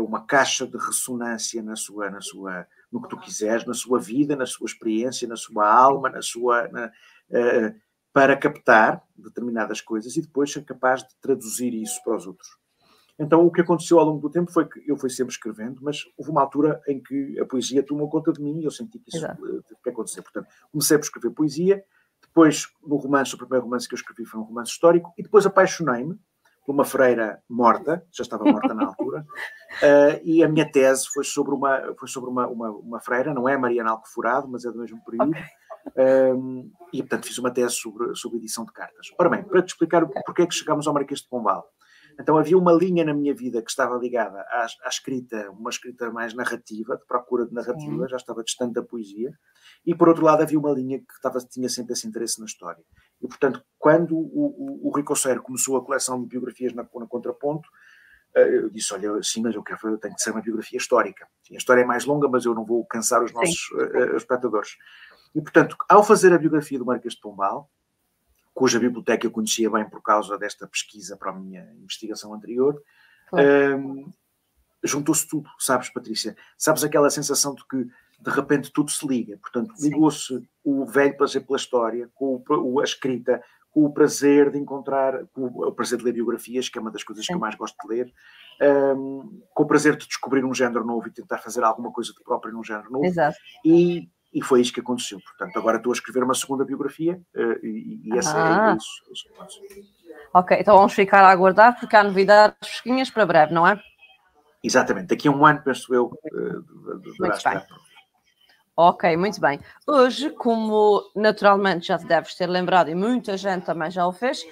[0.00, 4.36] uma caixa de ressonância na sua, na sua, no que tu quiseres, na sua vida,
[4.36, 7.74] na sua experiência, na sua alma, na sua, na, uh,
[8.12, 12.48] para captar determinadas coisas e depois ser capaz de traduzir isso para os outros.
[13.18, 16.04] Então, o que aconteceu ao longo do tempo foi que eu fui sempre escrevendo, mas
[16.16, 19.08] houve uma altura em que a poesia tomou conta de mim e eu senti que
[19.08, 19.40] isso Exato.
[19.40, 20.22] teve que acontecer.
[20.22, 21.84] Portanto, comecei por escrever poesia,
[22.22, 25.46] depois, no romance, o primeiro romance que eu escrevi foi um romance histórico, e depois
[25.46, 26.18] apaixonei-me
[26.72, 31.54] uma freira morta, já estava morta na altura, uh, e a minha tese foi sobre
[31.54, 35.02] uma, foi sobre uma, uma, uma freira, não é Mariana Alcoforado, mas é do mesmo
[35.04, 35.34] período.
[35.96, 39.08] Um, e, portanto, fiz uma tese sobre, sobre edição de cartas.
[39.18, 41.68] Ora bem, para te explicar porque é que chegámos ao Marquês de Pombal.
[42.18, 46.10] Então, havia uma linha na minha vida que estava ligada à, à escrita, uma escrita
[46.10, 49.32] mais narrativa, de procura de narrativa, já estava distante da poesia,
[49.86, 52.82] e, por outro lado, havia uma linha que estava, tinha sempre esse interesse na história.
[53.20, 57.06] E, portanto, quando o, o, o Rico Serra começou a coleção de biografias na, na
[57.06, 57.68] Contraponto,
[58.34, 61.26] eh, eu disse, olha, sim, mas eu quero, eu tenho que ser uma biografia histórica.
[61.50, 64.76] A história é mais longa, mas eu não vou cansar os nossos uh, espectadores.
[65.34, 67.70] E, portanto, ao fazer a biografia do Marquês de Pombal,
[68.52, 72.80] cuja biblioteca eu conhecia bem por causa desta pesquisa para a minha investigação anterior,
[73.28, 73.78] claro.
[73.78, 74.12] um,
[74.82, 76.36] juntou-se tudo, sabes, Patrícia?
[76.56, 77.86] Sabes aquela sensação de que
[78.20, 79.36] de repente tudo se liga.
[79.38, 84.58] Portanto, ligou-se o velho prazer pela história, com o, a escrita, com o prazer de
[84.58, 87.32] encontrar, com o, prazer de ler biografias, que é uma das coisas Sim.
[87.32, 88.12] que eu mais gosto de ler,
[88.96, 92.22] um, com o prazer de descobrir um género novo e tentar fazer alguma coisa de
[92.22, 93.04] próprio num género novo.
[93.04, 93.36] Exato.
[93.64, 95.18] E, e foi isso que aconteceu.
[95.20, 98.72] Portanto, agora estou a escrever uma segunda biografia uh, e, e, essa é ah.
[98.72, 99.28] é isso.
[100.32, 103.80] Ok, então vamos ficar a aguardar porque há novidades fresquinhas para breve, não é?
[104.62, 107.66] Exatamente, daqui a um ano, penso eu, uh, deverá estar
[108.76, 109.60] Ok, muito bem.
[109.86, 114.44] Hoje, como naturalmente já te deves ter lembrado e muita gente também já o fez,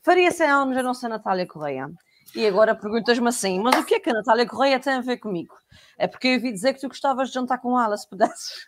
[0.00, 1.90] faria 100 anos a nossa Natália Correia.
[2.36, 5.16] E agora perguntas-me assim: mas o que é que a Natália Correia tem a ver
[5.16, 5.54] comigo?
[5.98, 8.64] É porque eu ouvi dizer que tu gostavas de jantar com ela, se pudesses.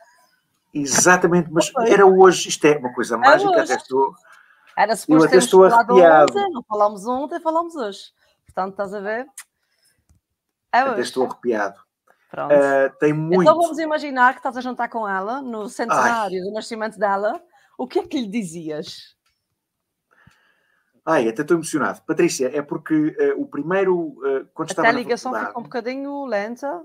[0.75, 4.13] Exatamente, mas era hoje, isto é uma coisa é mágica, até estou.
[4.77, 8.13] Era suposto termos falado ontem, não falámos ontem, falámos hoje.
[8.45, 9.27] Portanto, estás a ver?
[10.73, 11.86] É até estou arrepiado.
[12.31, 12.53] Pronto.
[12.53, 13.43] Uh, tem então muito.
[13.43, 16.45] Então vamos imaginar que estás a jantar com ela no centenário Ai.
[16.45, 17.41] do nascimento dela.
[17.79, 19.17] O que é que lhe dizias?
[21.05, 22.03] Ai, até estou emocionado.
[22.03, 23.97] Patrícia, é porque uh, o primeiro.
[23.97, 26.85] Uh, quando até a ligação fica um bocadinho lenta.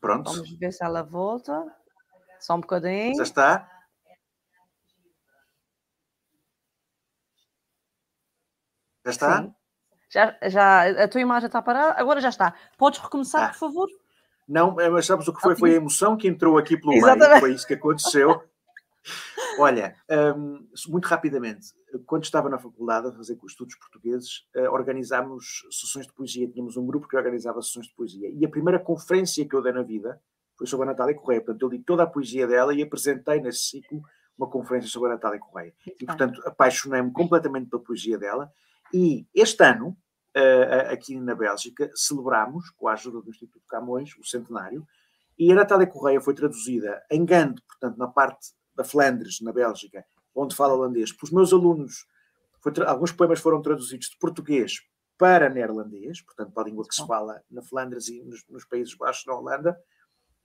[0.00, 0.32] pronto.
[0.32, 1.64] Vamos ver se ela volta.
[2.40, 3.14] Só um bocadinho.
[3.16, 3.68] Já está?
[9.04, 9.42] Já está?
[9.42, 9.54] Sim.
[10.08, 12.54] Já, já, a tua imagem está parada, agora já está.
[12.76, 13.48] Podes recomeçar, ah.
[13.48, 13.88] por favor?
[14.52, 15.56] Não, eh, mas sabes o que foi?
[15.56, 17.28] Foi a emoção que entrou aqui pelo Exatamente.
[17.28, 18.42] meio, foi isso que aconteceu.
[19.58, 19.96] Olha,
[20.36, 21.68] um, muito rapidamente,
[22.04, 26.46] quando estava na faculdade a fazer estudos portugueses, uh, organizámos sessões de poesia.
[26.48, 28.30] Tínhamos um grupo que organizava sessões de poesia.
[28.30, 30.20] E a primeira conferência que eu dei na vida
[30.56, 31.40] foi sobre a Natália Correia.
[31.40, 34.02] Portanto, eu li toda a poesia dela e apresentei nesse ciclo
[34.36, 35.72] uma conferência sobre a Natália Correia.
[35.98, 38.50] E, portanto, apaixonei-me completamente pela poesia dela.
[38.92, 39.96] E este ano,
[40.36, 44.86] uh, aqui na Bélgica, celebramos, com a ajuda do Instituto Camões, o centenário,
[45.38, 50.04] e a Natália Correia foi traduzida em Gand, portanto, na parte da Flandres, na Bélgica,
[50.34, 51.12] onde fala holandês.
[51.12, 52.06] Pelos meus alunos,
[52.86, 54.80] alguns poemas foram traduzidos de português
[55.18, 58.94] para neerlandês, portanto, para a língua que se fala na Flandres e nos, nos Países
[58.94, 59.78] Baixos, na Holanda,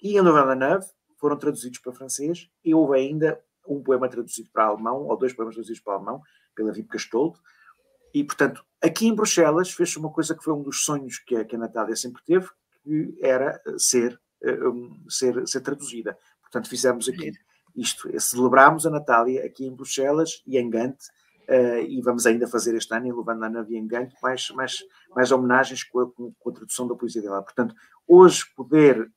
[0.01, 5.05] e em Louvain-la-Neuve foram traduzidos para francês e houve ainda um poema traduzido para alemão,
[5.07, 6.21] ou dois poemas traduzidos para alemão,
[6.55, 7.39] pela Vip Castoldo.
[8.13, 11.45] E, portanto, aqui em Bruxelas fez-se uma coisa que foi um dos sonhos que a,
[11.45, 12.47] que a Natália sempre teve,
[12.83, 14.57] que era ser, eh,
[15.09, 16.17] ser, ser traduzida.
[16.41, 17.31] Portanto, fizemos aqui
[17.75, 21.05] isto, celebrámos a Natália aqui em Bruxelas e em Gante,
[21.47, 24.83] uh, e vamos ainda fazer este ano em e em Gante mais, mais,
[25.15, 27.43] mais homenagens com a, com a tradução da poesia dela.
[27.43, 27.75] Portanto,
[28.07, 29.11] hoje poder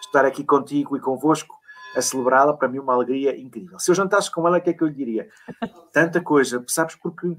[0.00, 1.54] estar aqui contigo e convosco
[1.94, 3.78] a celebrá-la, para mim uma alegria incrível.
[3.78, 5.28] Se eu jantasse com ela, o que é que eu lhe diria?
[5.92, 7.36] Tanta coisa, sabes, porque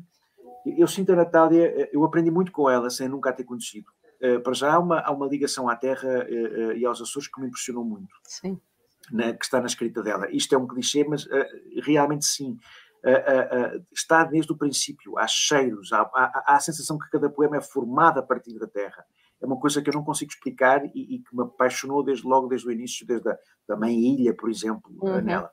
[0.77, 3.88] eu sinto a Natália, eu aprendi muito com ela sem nunca a ter conhecido.
[4.21, 7.29] Uh, para já há uma, há uma ligação à terra uh, uh, e aos Açores
[7.29, 8.13] que me impressionou muito.
[8.25, 8.60] Sim.
[9.12, 10.29] Na, que está na escrita dela.
[10.29, 11.27] Isto é um clichê, mas
[11.84, 12.60] realmente sim.
[13.91, 15.17] está desde o princípio.
[15.17, 18.67] Há cheiros, há, há, há, a sensação que cada poema é formado a partir da
[18.67, 19.03] terra.
[19.41, 22.47] É uma coisa que eu não consigo explicar e, e que me apaixonou desde logo,
[22.47, 25.21] desde o início, desde a da Mãe Ilha, por exemplo, uhum.
[25.21, 25.49] nela.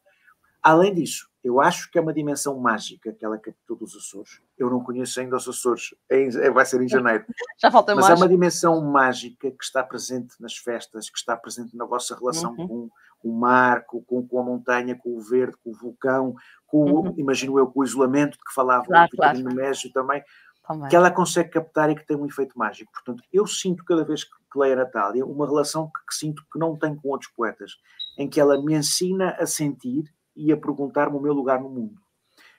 [0.67, 4.41] Além disso, eu acho que é uma dimensão mágica que ela captou dos Açores.
[4.59, 7.25] Eu não conheço ainda os Açores, é, é, vai ser em janeiro.
[7.57, 8.19] Já falta Mas mais.
[8.19, 12.51] é uma dimensão mágica que está presente nas festas, que está presente na vossa relação
[12.59, 12.67] uhum.
[12.67, 12.91] com
[13.23, 16.35] o mar, com, com, a montanha, com o verde, com o vulcão,
[16.67, 17.15] com uhum.
[17.17, 19.55] imagino eu, com o isolamento de que falava claro, o claro.
[19.55, 20.25] Mésio também,
[20.67, 22.91] também, que ela consegue captar e que tem um efeito mágico.
[22.91, 26.59] Portanto, eu sinto cada vez que leio a Natália uma relação que, que sinto que
[26.59, 27.71] não tenho com outros poetas,
[28.19, 32.01] em que ela me ensina a sentir e a perguntar-me o meu lugar no mundo.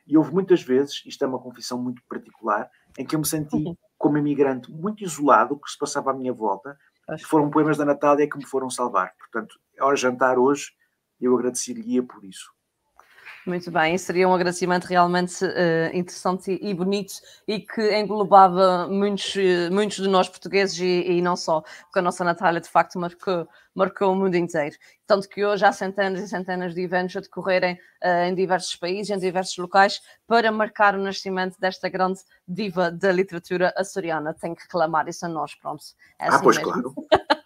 [0.05, 3.55] E houve muitas vezes, isto é uma confissão muito particular, em que eu me senti
[3.55, 3.75] uhum.
[3.97, 6.77] como imigrante muito isolado, o que se passava à minha volta,
[7.17, 9.13] que foram poemas da Natália que me foram salvar.
[9.17, 10.71] Portanto, ao jantar hoje,
[11.19, 12.51] eu agradeceria por isso.
[13.47, 17.13] Muito bem, seria um agradecimento realmente uh, interessante e bonito
[17.47, 22.01] e que englobava muitos, uh, muitos de nós portugueses e, e, não só, porque a
[22.01, 24.75] nossa Natália de facto marcou, marcou o mundo inteiro.
[25.07, 29.15] Tanto que hoje há centenas e centenas de eventos a decorrerem uh, em diversos países,
[29.15, 34.33] em diversos locais, para marcar o nascimento desta grande diva da literatura açoriana.
[34.33, 35.85] Tem que reclamar isso a nós, pronto.
[36.19, 36.73] É ah, assim pois mesmo.
[36.73, 36.93] claro.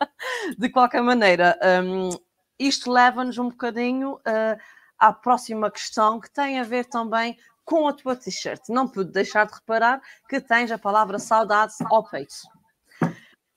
[0.58, 2.10] de qualquer maneira, um,
[2.58, 4.14] isto leva-nos um bocadinho.
[4.16, 7.36] Uh, à próxima questão que tem a ver também
[7.66, 8.70] com a tua t-shirt.
[8.70, 12.36] Não pude deixar de reparar que tens a palavra saudades ao peito.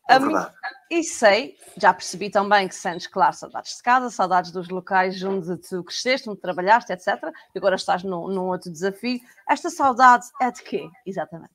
[0.09, 0.17] É
[0.91, 5.57] e sei, já percebi também que sentes, claro, saudades de casa, saudades dos locais onde
[5.59, 7.07] tu cresceste, onde trabalhaste, etc.
[7.55, 9.19] E agora estás num, num outro desafio.
[9.49, 11.55] Esta saudade é de quê, exatamente?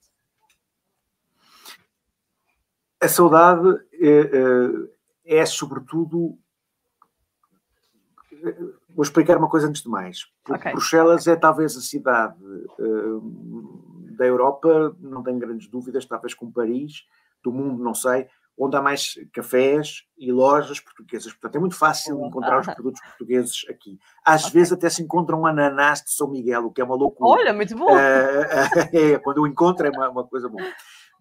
[3.01, 4.89] A saudade é,
[5.27, 6.37] é, é sobretudo
[8.89, 10.25] Vou explicar uma coisa antes de mais.
[10.49, 10.71] Okay.
[10.71, 12.35] Bruxelas é talvez a cidade
[12.79, 17.05] uh, da Europa, não tenho grandes dúvidas, talvez com Paris,
[17.43, 21.31] do mundo, não sei, onde há mais cafés e lojas portuguesas.
[21.31, 23.97] Portanto, é muito fácil encontrar os produtos portugueses aqui.
[24.25, 24.53] Às okay.
[24.53, 27.39] vezes até se encontram um ananás de São Miguel, o que é uma loucura.
[27.39, 27.93] Olha, muito bom!
[27.93, 27.95] Uh,
[28.93, 30.67] é, quando eu encontro é uma, uma coisa boa.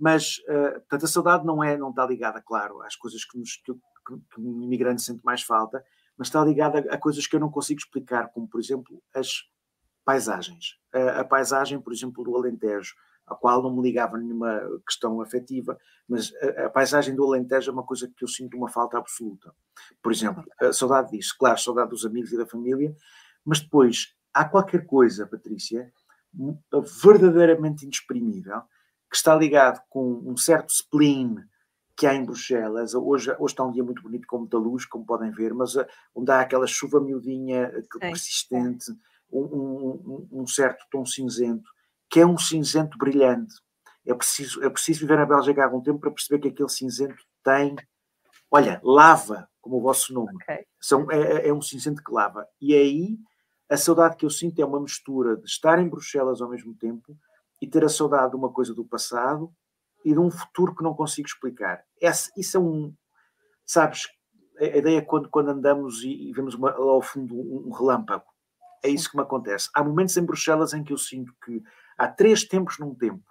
[0.01, 3.57] Mas, uh, portanto, a saudade não é, não está ligada, claro, às coisas que, nos,
[3.65, 5.85] que, que o imigrante sente mais falta,
[6.19, 9.45] mas está ligada a, coisas que eu não consigo explicar, como, por exemplo, as
[10.05, 10.77] paisagens.
[10.93, 12.95] A, a, paisagem, por exemplo, do Alentejo,
[13.27, 15.79] a qual não me ligava nenhuma questão afetiva,
[16.09, 19.55] mas a, a, paisagem do Alentejo é uma coisa que eu sinto uma falta absoluta.
[20.03, 22.95] Por exemplo, a saudade disso, claro, saudade dos amigos e da família,
[23.45, 25.93] mas depois há qualquer coisa, Patrícia,
[27.03, 28.61] verdadeiramente inexprimível,
[29.11, 31.37] que está ligado com um certo spleen,
[31.99, 32.95] que há em Bruxelas.
[32.95, 35.85] Hoje, hoje está um dia muito bonito, com muita luz, como podem ver, mas uh,
[36.15, 38.93] onde há aquela chuva miudinha uh, persistente,
[39.33, 41.69] um, um, um, certo tom cinzento,
[42.09, 43.53] que é um cinzento brilhante.
[44.07, 47.21] É preciso, é preciso viver na Bélgica há algum tempo para perceber que aquele cinzento
[47.43, 47.75] tem,
[48.49, 50.37] olha, lava, como o vosso nome.
[50.37, 50.67] Okay.
[50.81, 52.47] São, é, é, é um cinzento que lava.
[52.61, 53.19] E aí
[53.69, 57.19] a saudade que eu sinto é uma mistura de estar em Bruxelas ao mesmo tempo
[57.61, 59.53] e ter a saudade de uma coisa do passado
[60.09, 61.85] e de um futuro que não consigo explicar.
[62.01, 62.95] Esse, isso é um.
[63.67, 64.09] Sabes,
[64.59, 67.71] a ideia é quando, quando andamos e, e vemos uma, lá ao fundo um, um
[67.71, 68.25] relâmpago.
[68.83, 69.69] É isso que me acontece.
[69.75, 71.63] Há momentos em Bruxelas em que eu sinto que
[71.99, 73.23] há três tempos num tempo.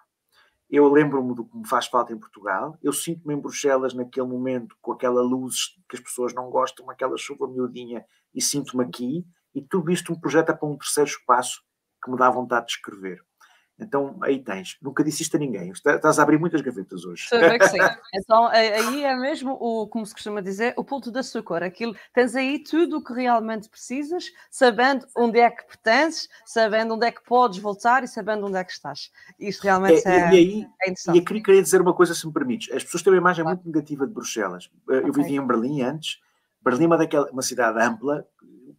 [0.69, 2.77] Eu lembro-me do que me faz falta em Portugal.
[2.83, 7.17] Eu sinto-me em Bruxelas naquele momento com aquela luz que as pessoas não gostam, aquela
[7.17, 9.25] chuva miudinha, e sinto-me aqui.
[9.55, 11.63] E tudo isto me projeta para um terceiro espaço
[12.03, 13.25] que me dá vontade de escrever.
[13.79, 14.77] Então aí tens.
[14.81, 15.71] Nunca disse isto a ninguém.
[15.71, 17.27] Estás a abrir muitas gavetas hoje.
[17.27, 17.77] Saber que sim.
[18.13, 21.61] Então aí é mesmo o, como se costuma dizer, o ponto de açúcar.
[21.61, 27.05] Aquilo, tens aí tudo o que realmente precisas, sabendo onde é que pertences, sabendo onde
[27.05, 29.11] é que podes voltar e sabendo onde é que estás.
[29.39, 31.15] Isto realmente é, é, e aí, é interessante.
[31.15, 32.73] E aqui queria dizer uma coisa, se me permites.
[32.73, 34.71] As pessoas têm uma imagem muito negativa de Bruxelas.
[34.89, 35.23] Eh, eu okay.
[35.23, 36.19] vivi em Berlim antes.
[36.63, 38.25] Berlim é uma, daquela, uma cidade ampla,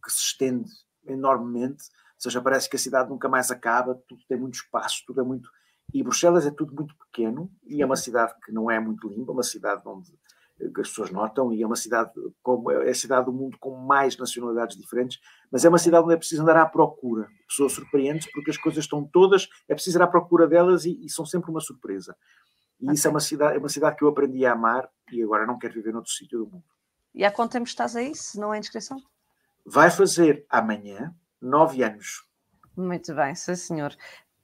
[0.03, 0.69] que se estende
[1.07, 1.85] enormemente
[2.21, 5.49] seja, parece que a cidade nunca mais acaba, tudo tem muito espaço, tudo é muito.
[5.93, 9.31] E Bruxelas é tudo muito pequeno e é uma cidade que não é muito limpa,
[9.31, 10.11] uma cidade onde
[10.59, 12.11] eh, as pessoas notam e é uma cidade
[12.43, 15.19] como é a cidade do mundo com mais nacionalidades diferentes,
[15.51, 17.27] mas é uma cidade onde é preciso andar à procura.
[17.47, 21.09] Pessoas surpreendentes porque as coisas estão todas, é preciso ir à procura delas e, e
[21.09, 22.15] são sempre uma surpresa.
[22.79, 25.45] E isso é uma cidade, é uma cidade que eu aprendi a amar e agora
[25.45, 26.63] não quero viver noutro sítio do mundo.
[27.13, 29.01] E há quanto tempo estás aí, se não é inscrição?
[29.65, 32.23] Vai fazer amanhã nove anos.
[32.75, 33.95] Muito bem, sim senhor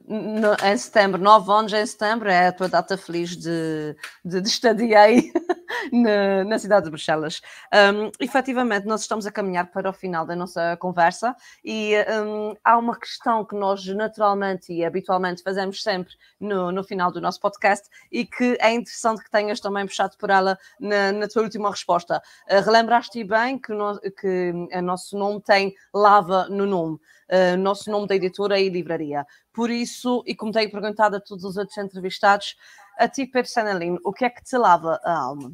[0.08, 4.48] no, em setembro, 9 anos em setembro, é a tua data feliz de, de, de
[4.48, 5.32] estadia aí
[5.92, 7.42] na, na, cidade de Bruxelas.
[7.74, 11.94] Um, efetivamente, nós estamos a caminhar para o final da nossa conversa e
[12.26, 17.22] um, há uma questão que nós naturalmente e habitualmente fazemos sempre no, no final do
[17.22, 21.44] nosso podcast e que é interessante que tenhas também puxado por ela na, na tua
[21.44, 22.22] última resposta.
[22.50, 27.90] Uh, relembraste bem que, no, que o nosso nome tem lava no nome uh, nosso
[27.90, 29.26] nome da editora e livraria.
[29.54, 32.56] Por isso, e como tenho perguntado a todos os outros entrevistados,
[32.98, 35.54] a ti, Pedro Sanelin, o que é que te lava a alma?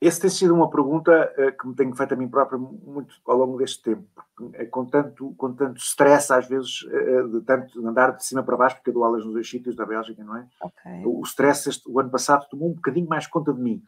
[0.00, 3.36] Essa tem sido uma pergunta uh, que me tenho feito a mim próprio muito ao
[3.36, 7.86] longo deste tempo, porque, uh, com, tanto, com tanto stress, às vezes, uh, de tanto
[7.86, 10.38] andar de cima para baixo, porque eu dou aulas nos dois sítios da Bélgica, não
[10.38, 10.48] é?
[10.62, 11.04] Okay.
[11.04, 13.84] O, o stress, este, o ano passado, tomou um bocadinho mais conta de mim.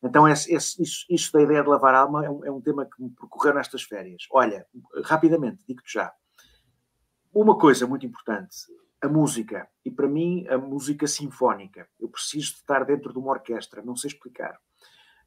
[0.00, 2.60] Então, esse, esse, isso, isso, da ideia de lavar a alma é um, é um,
[2.60, 4.24] tema que me percorreu nestas férias.
[4.30, 4.64] Olha,
[5.02, 6.12] rapidamente, digo-te já.
[7.34, 8.56] Uma coisa muito importante,
[9.02, 9.68] a música.
[9.84, 11.88] E para mim, a música sinfónica.
[11.98, 14.56] Eu preciso de estar dentro de uma orquestra, não sei explicar.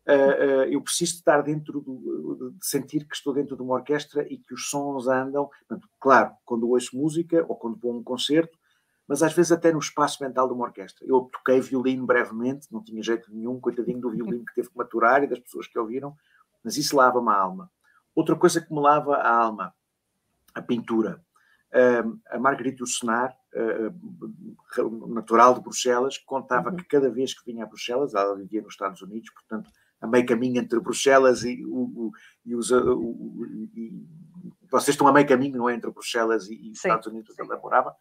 [0.07, 4.37] Uh, eu preciso estar dentro, do, de sentir que estou dentro de uma orquestra e
[4.37, 5.47] que os sons andam.
[5.67, 8.57] Portanto, claro, quando ouço música ou quando vou a um concerto,
[9.09, 11.03] mas às vezes até no espaço mental de uma orquestra.
[11.07, 15.23] Eu toquei violino brevemente, não tinha jeito nenhum, coitadinho do violino que teve que maturar
[15.23, 16.15] e das pessoas que ouviram,
[16.63, 17.71] mas isso lava-me a alma.
[18.13, 19.73] Outra coisa que me lava a alma,
[20.53, 21.23] a pintura.
[21.71, 26.75] Uh, a Marguerite Yourcenar, uh, natural de Bruxelas, contava uhum.
[26.75, 29.71] que cada vez que vinha a Bruxelas, ela vivia nos Estados Unidos, portanto,
[30.01, 32.11] a meio caminho entre Bruxelas e, o, o,
[32.45, 32.71] e os.
[32.71, 33.45] O,
[33.75, 34.05] e,
[34.71, 35.75] vocês estão a meio caminho, não é?
[35.75, 37.95] Entre Bruxelas e, e os Estados Unidos, onde ela morava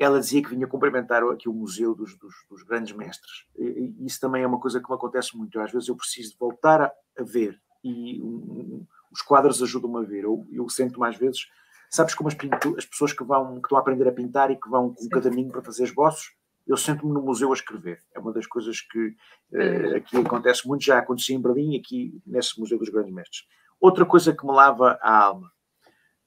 [0.00, 3.44] ela dizia que vinha cumprimentar aqui o Museu dos, dos, dos Grandes Mestres.
[3.54, 5.60] E, isso também é uma coisa que me acontece muito.
[5.60, 10.24] Às vezes eu preciso voltar a, a ver e um, os quadros ajudam-me a ver.
[10.24, 11.42] Eu, eu sinto mais vezes,
[11.90, 12.36] sabes como as,
[12.78, 15.08] as, pessoas que, vão, que estão a aprender a pintar e que vão com um
[15.10, 16.32] caderninho para fazer esboços,
[16.66, 18.02] eu sento-me no museu a escrever.
[18.14, 19.16] É uma das coisas que
[19.52, 23.46] uh, aqui acontece muito, já acontecia em Berlim, aqui nesse Museu dos Grandes Mestres.
[23.80, 25.50] Outra coisa que me lava a alma,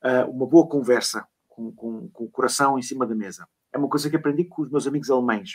[0.03, 3.89] uh, uma boa conversa com, com, com o coração em cima da mesa é uma
[3.89, 5.51] coisa que aprendi com os meus amigos alemães.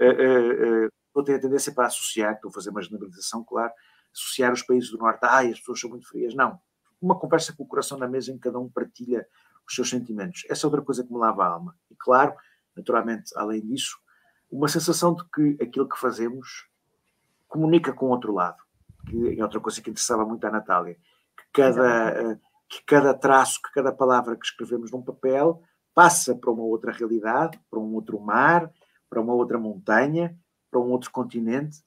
[0.00, 3.72] Uh, eu tenho a tendência para associar, estou a fazer uma generalização, claro,
[4.12, 6.34] associar os países do Norte, ah, as pessoas são muito frias.
[6.34, 6.58] Não.
[7.00, 9.26] Uma conversa com o coração na mesa em que cada um partilha
[9.66, 10.44] os seus sentimentos.
[10.48, 11.76] Essa é outra coisa que me lava a alma.
[11.90, 12.34] E claro,
[12.76, 13.98] naturalmente, além disso,
[14.50, 16.68] uma sensação de que aquilo que fazemos
[17.48, 18.58] comunica com o outro lado.
[19.08, 20.96] Que é outra coisa que interessava muito à Natália.
[21.36, 25.62] Que cada, que cada traço, que cada palavra que escrevemos num papel
[25.94, 28.70] passa para uma outra realidade, para um outro mar,
[29.08, 30.36] para uma outra montanha,
[30.70, 31.82] para um outro continente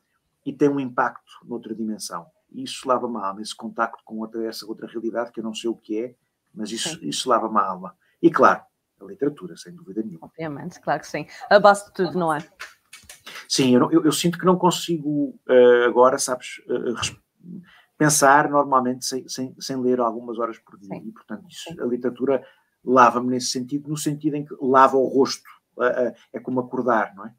[0.46, 2.26] e tem um impacto noutra dimensão.
[2.52, 5.70] Isso lava-me a alma, esse contacto com outra, essa outra realidade que eu não sei
[5.70, 6.16] o que é,
[6.54, 7.96] mas isso, isso lava-me a alma.
[8.22, 8.64] E claro,
[9.06, 10.28] a literatura, sem dúvida nenhuma.
[10.28, 11.26] Obviamente, claro que sim.
[11.50, 12.40] A base de tudo, não é?
[13.48, 17.18] Sim, eu, eu, eu sinto que não consigo uh, agora, sabes, uh,
[17.98, 20.96] pensar normalmente sem, sem, sem, ler algumas horas por dia.
[20.96, 21.08] Sim.
[21.08, 22.44] E, portanto, isso, a literatura
[22.84, 25.50] lava-me nesse sentido, no sentido em que lava o rosto,
[26.34, 27.34] é como acordar, não é?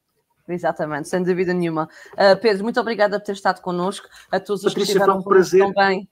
[0.49, 1.89] Exatamente, sem dúvida nenhuma.
[2.15, 4.09] Uh, Pedro, muito obrigada por ter estado connosco.
[4.31, 6.09] A todos os Patrícia, que estiveram foi um prazer também.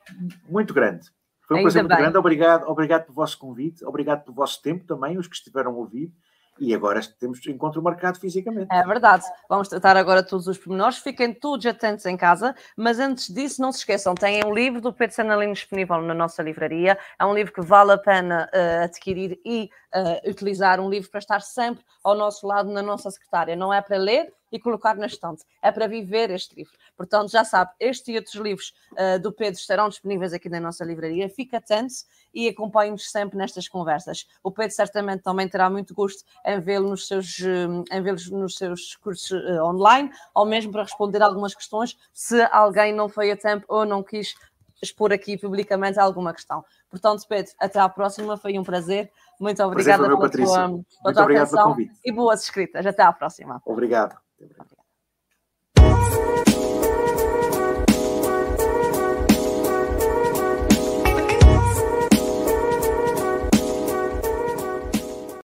[0.49, 1.11] muito grande.
[1.49, 1.99] Foi um Ainda prazer muito bem.
[2.03, 2.19] grande.
[2.19, 6.13] Obrigado, obrigado pelo vosso convite, obrigado pelo vosso tempo também, os que estiveram a ouvir.
[6.61, 8.67] E agora temos encontro marcado fisicamente.
[8.71, 9.25] É verdade.
[9.49, 10.99] Vamos tratar agora todos os pormenores.
[10.99, 14.93] Fiquem todos atentos em casa, mas antes disso, não se esqueçam, tem um livro do
[14.93, 16.99] Pedro Sanalino disponível na nossa livraria.
[17.19, 20.81] É um livro que vale a pena uh, adquirir e uh, utilizar.
[20.81, 23.55] Um livro para estar sempre ao nosso lado, na nossa secretária.
[23.55, 25.45] Não é para ler, e colocar na estante.
[25.63, 26.73] É para viver este livro.
[26.97, 30.85] Portanto, já sabe, este e outros livros uh, do Pedro estarão disponíveis aqui na nossa
[30.85, 31.29] livraria.
[31.29, 31.95] Fique atento
[32.35, 34.27] e acompanhe-nos sempre nestas conversas.
[34.43, 38.57] O Pedro certamente também terá muito gosto em vê-lo nos seus, eh, em vê nos
[38.57, 43.37] seus cursos uh, online, ou mesmo para responder algumas questões, se alguém não foi a
[43.37, 44.35] tempo ou não quis
[44.83, 46.65] expor aqui publicamente alguma questão.
[46.91, 49.11] Portanto, Pedro, até à próxima, foi um prazer.
[49.39, 52.87] Muito obrigada prazer pela, tua, pela Muito tua atenção e boas escritas.
[52.87, 53.61] Até à próxima.
[53.65, 54.28] Obrigado.
[54.41, 54.78] Até breve.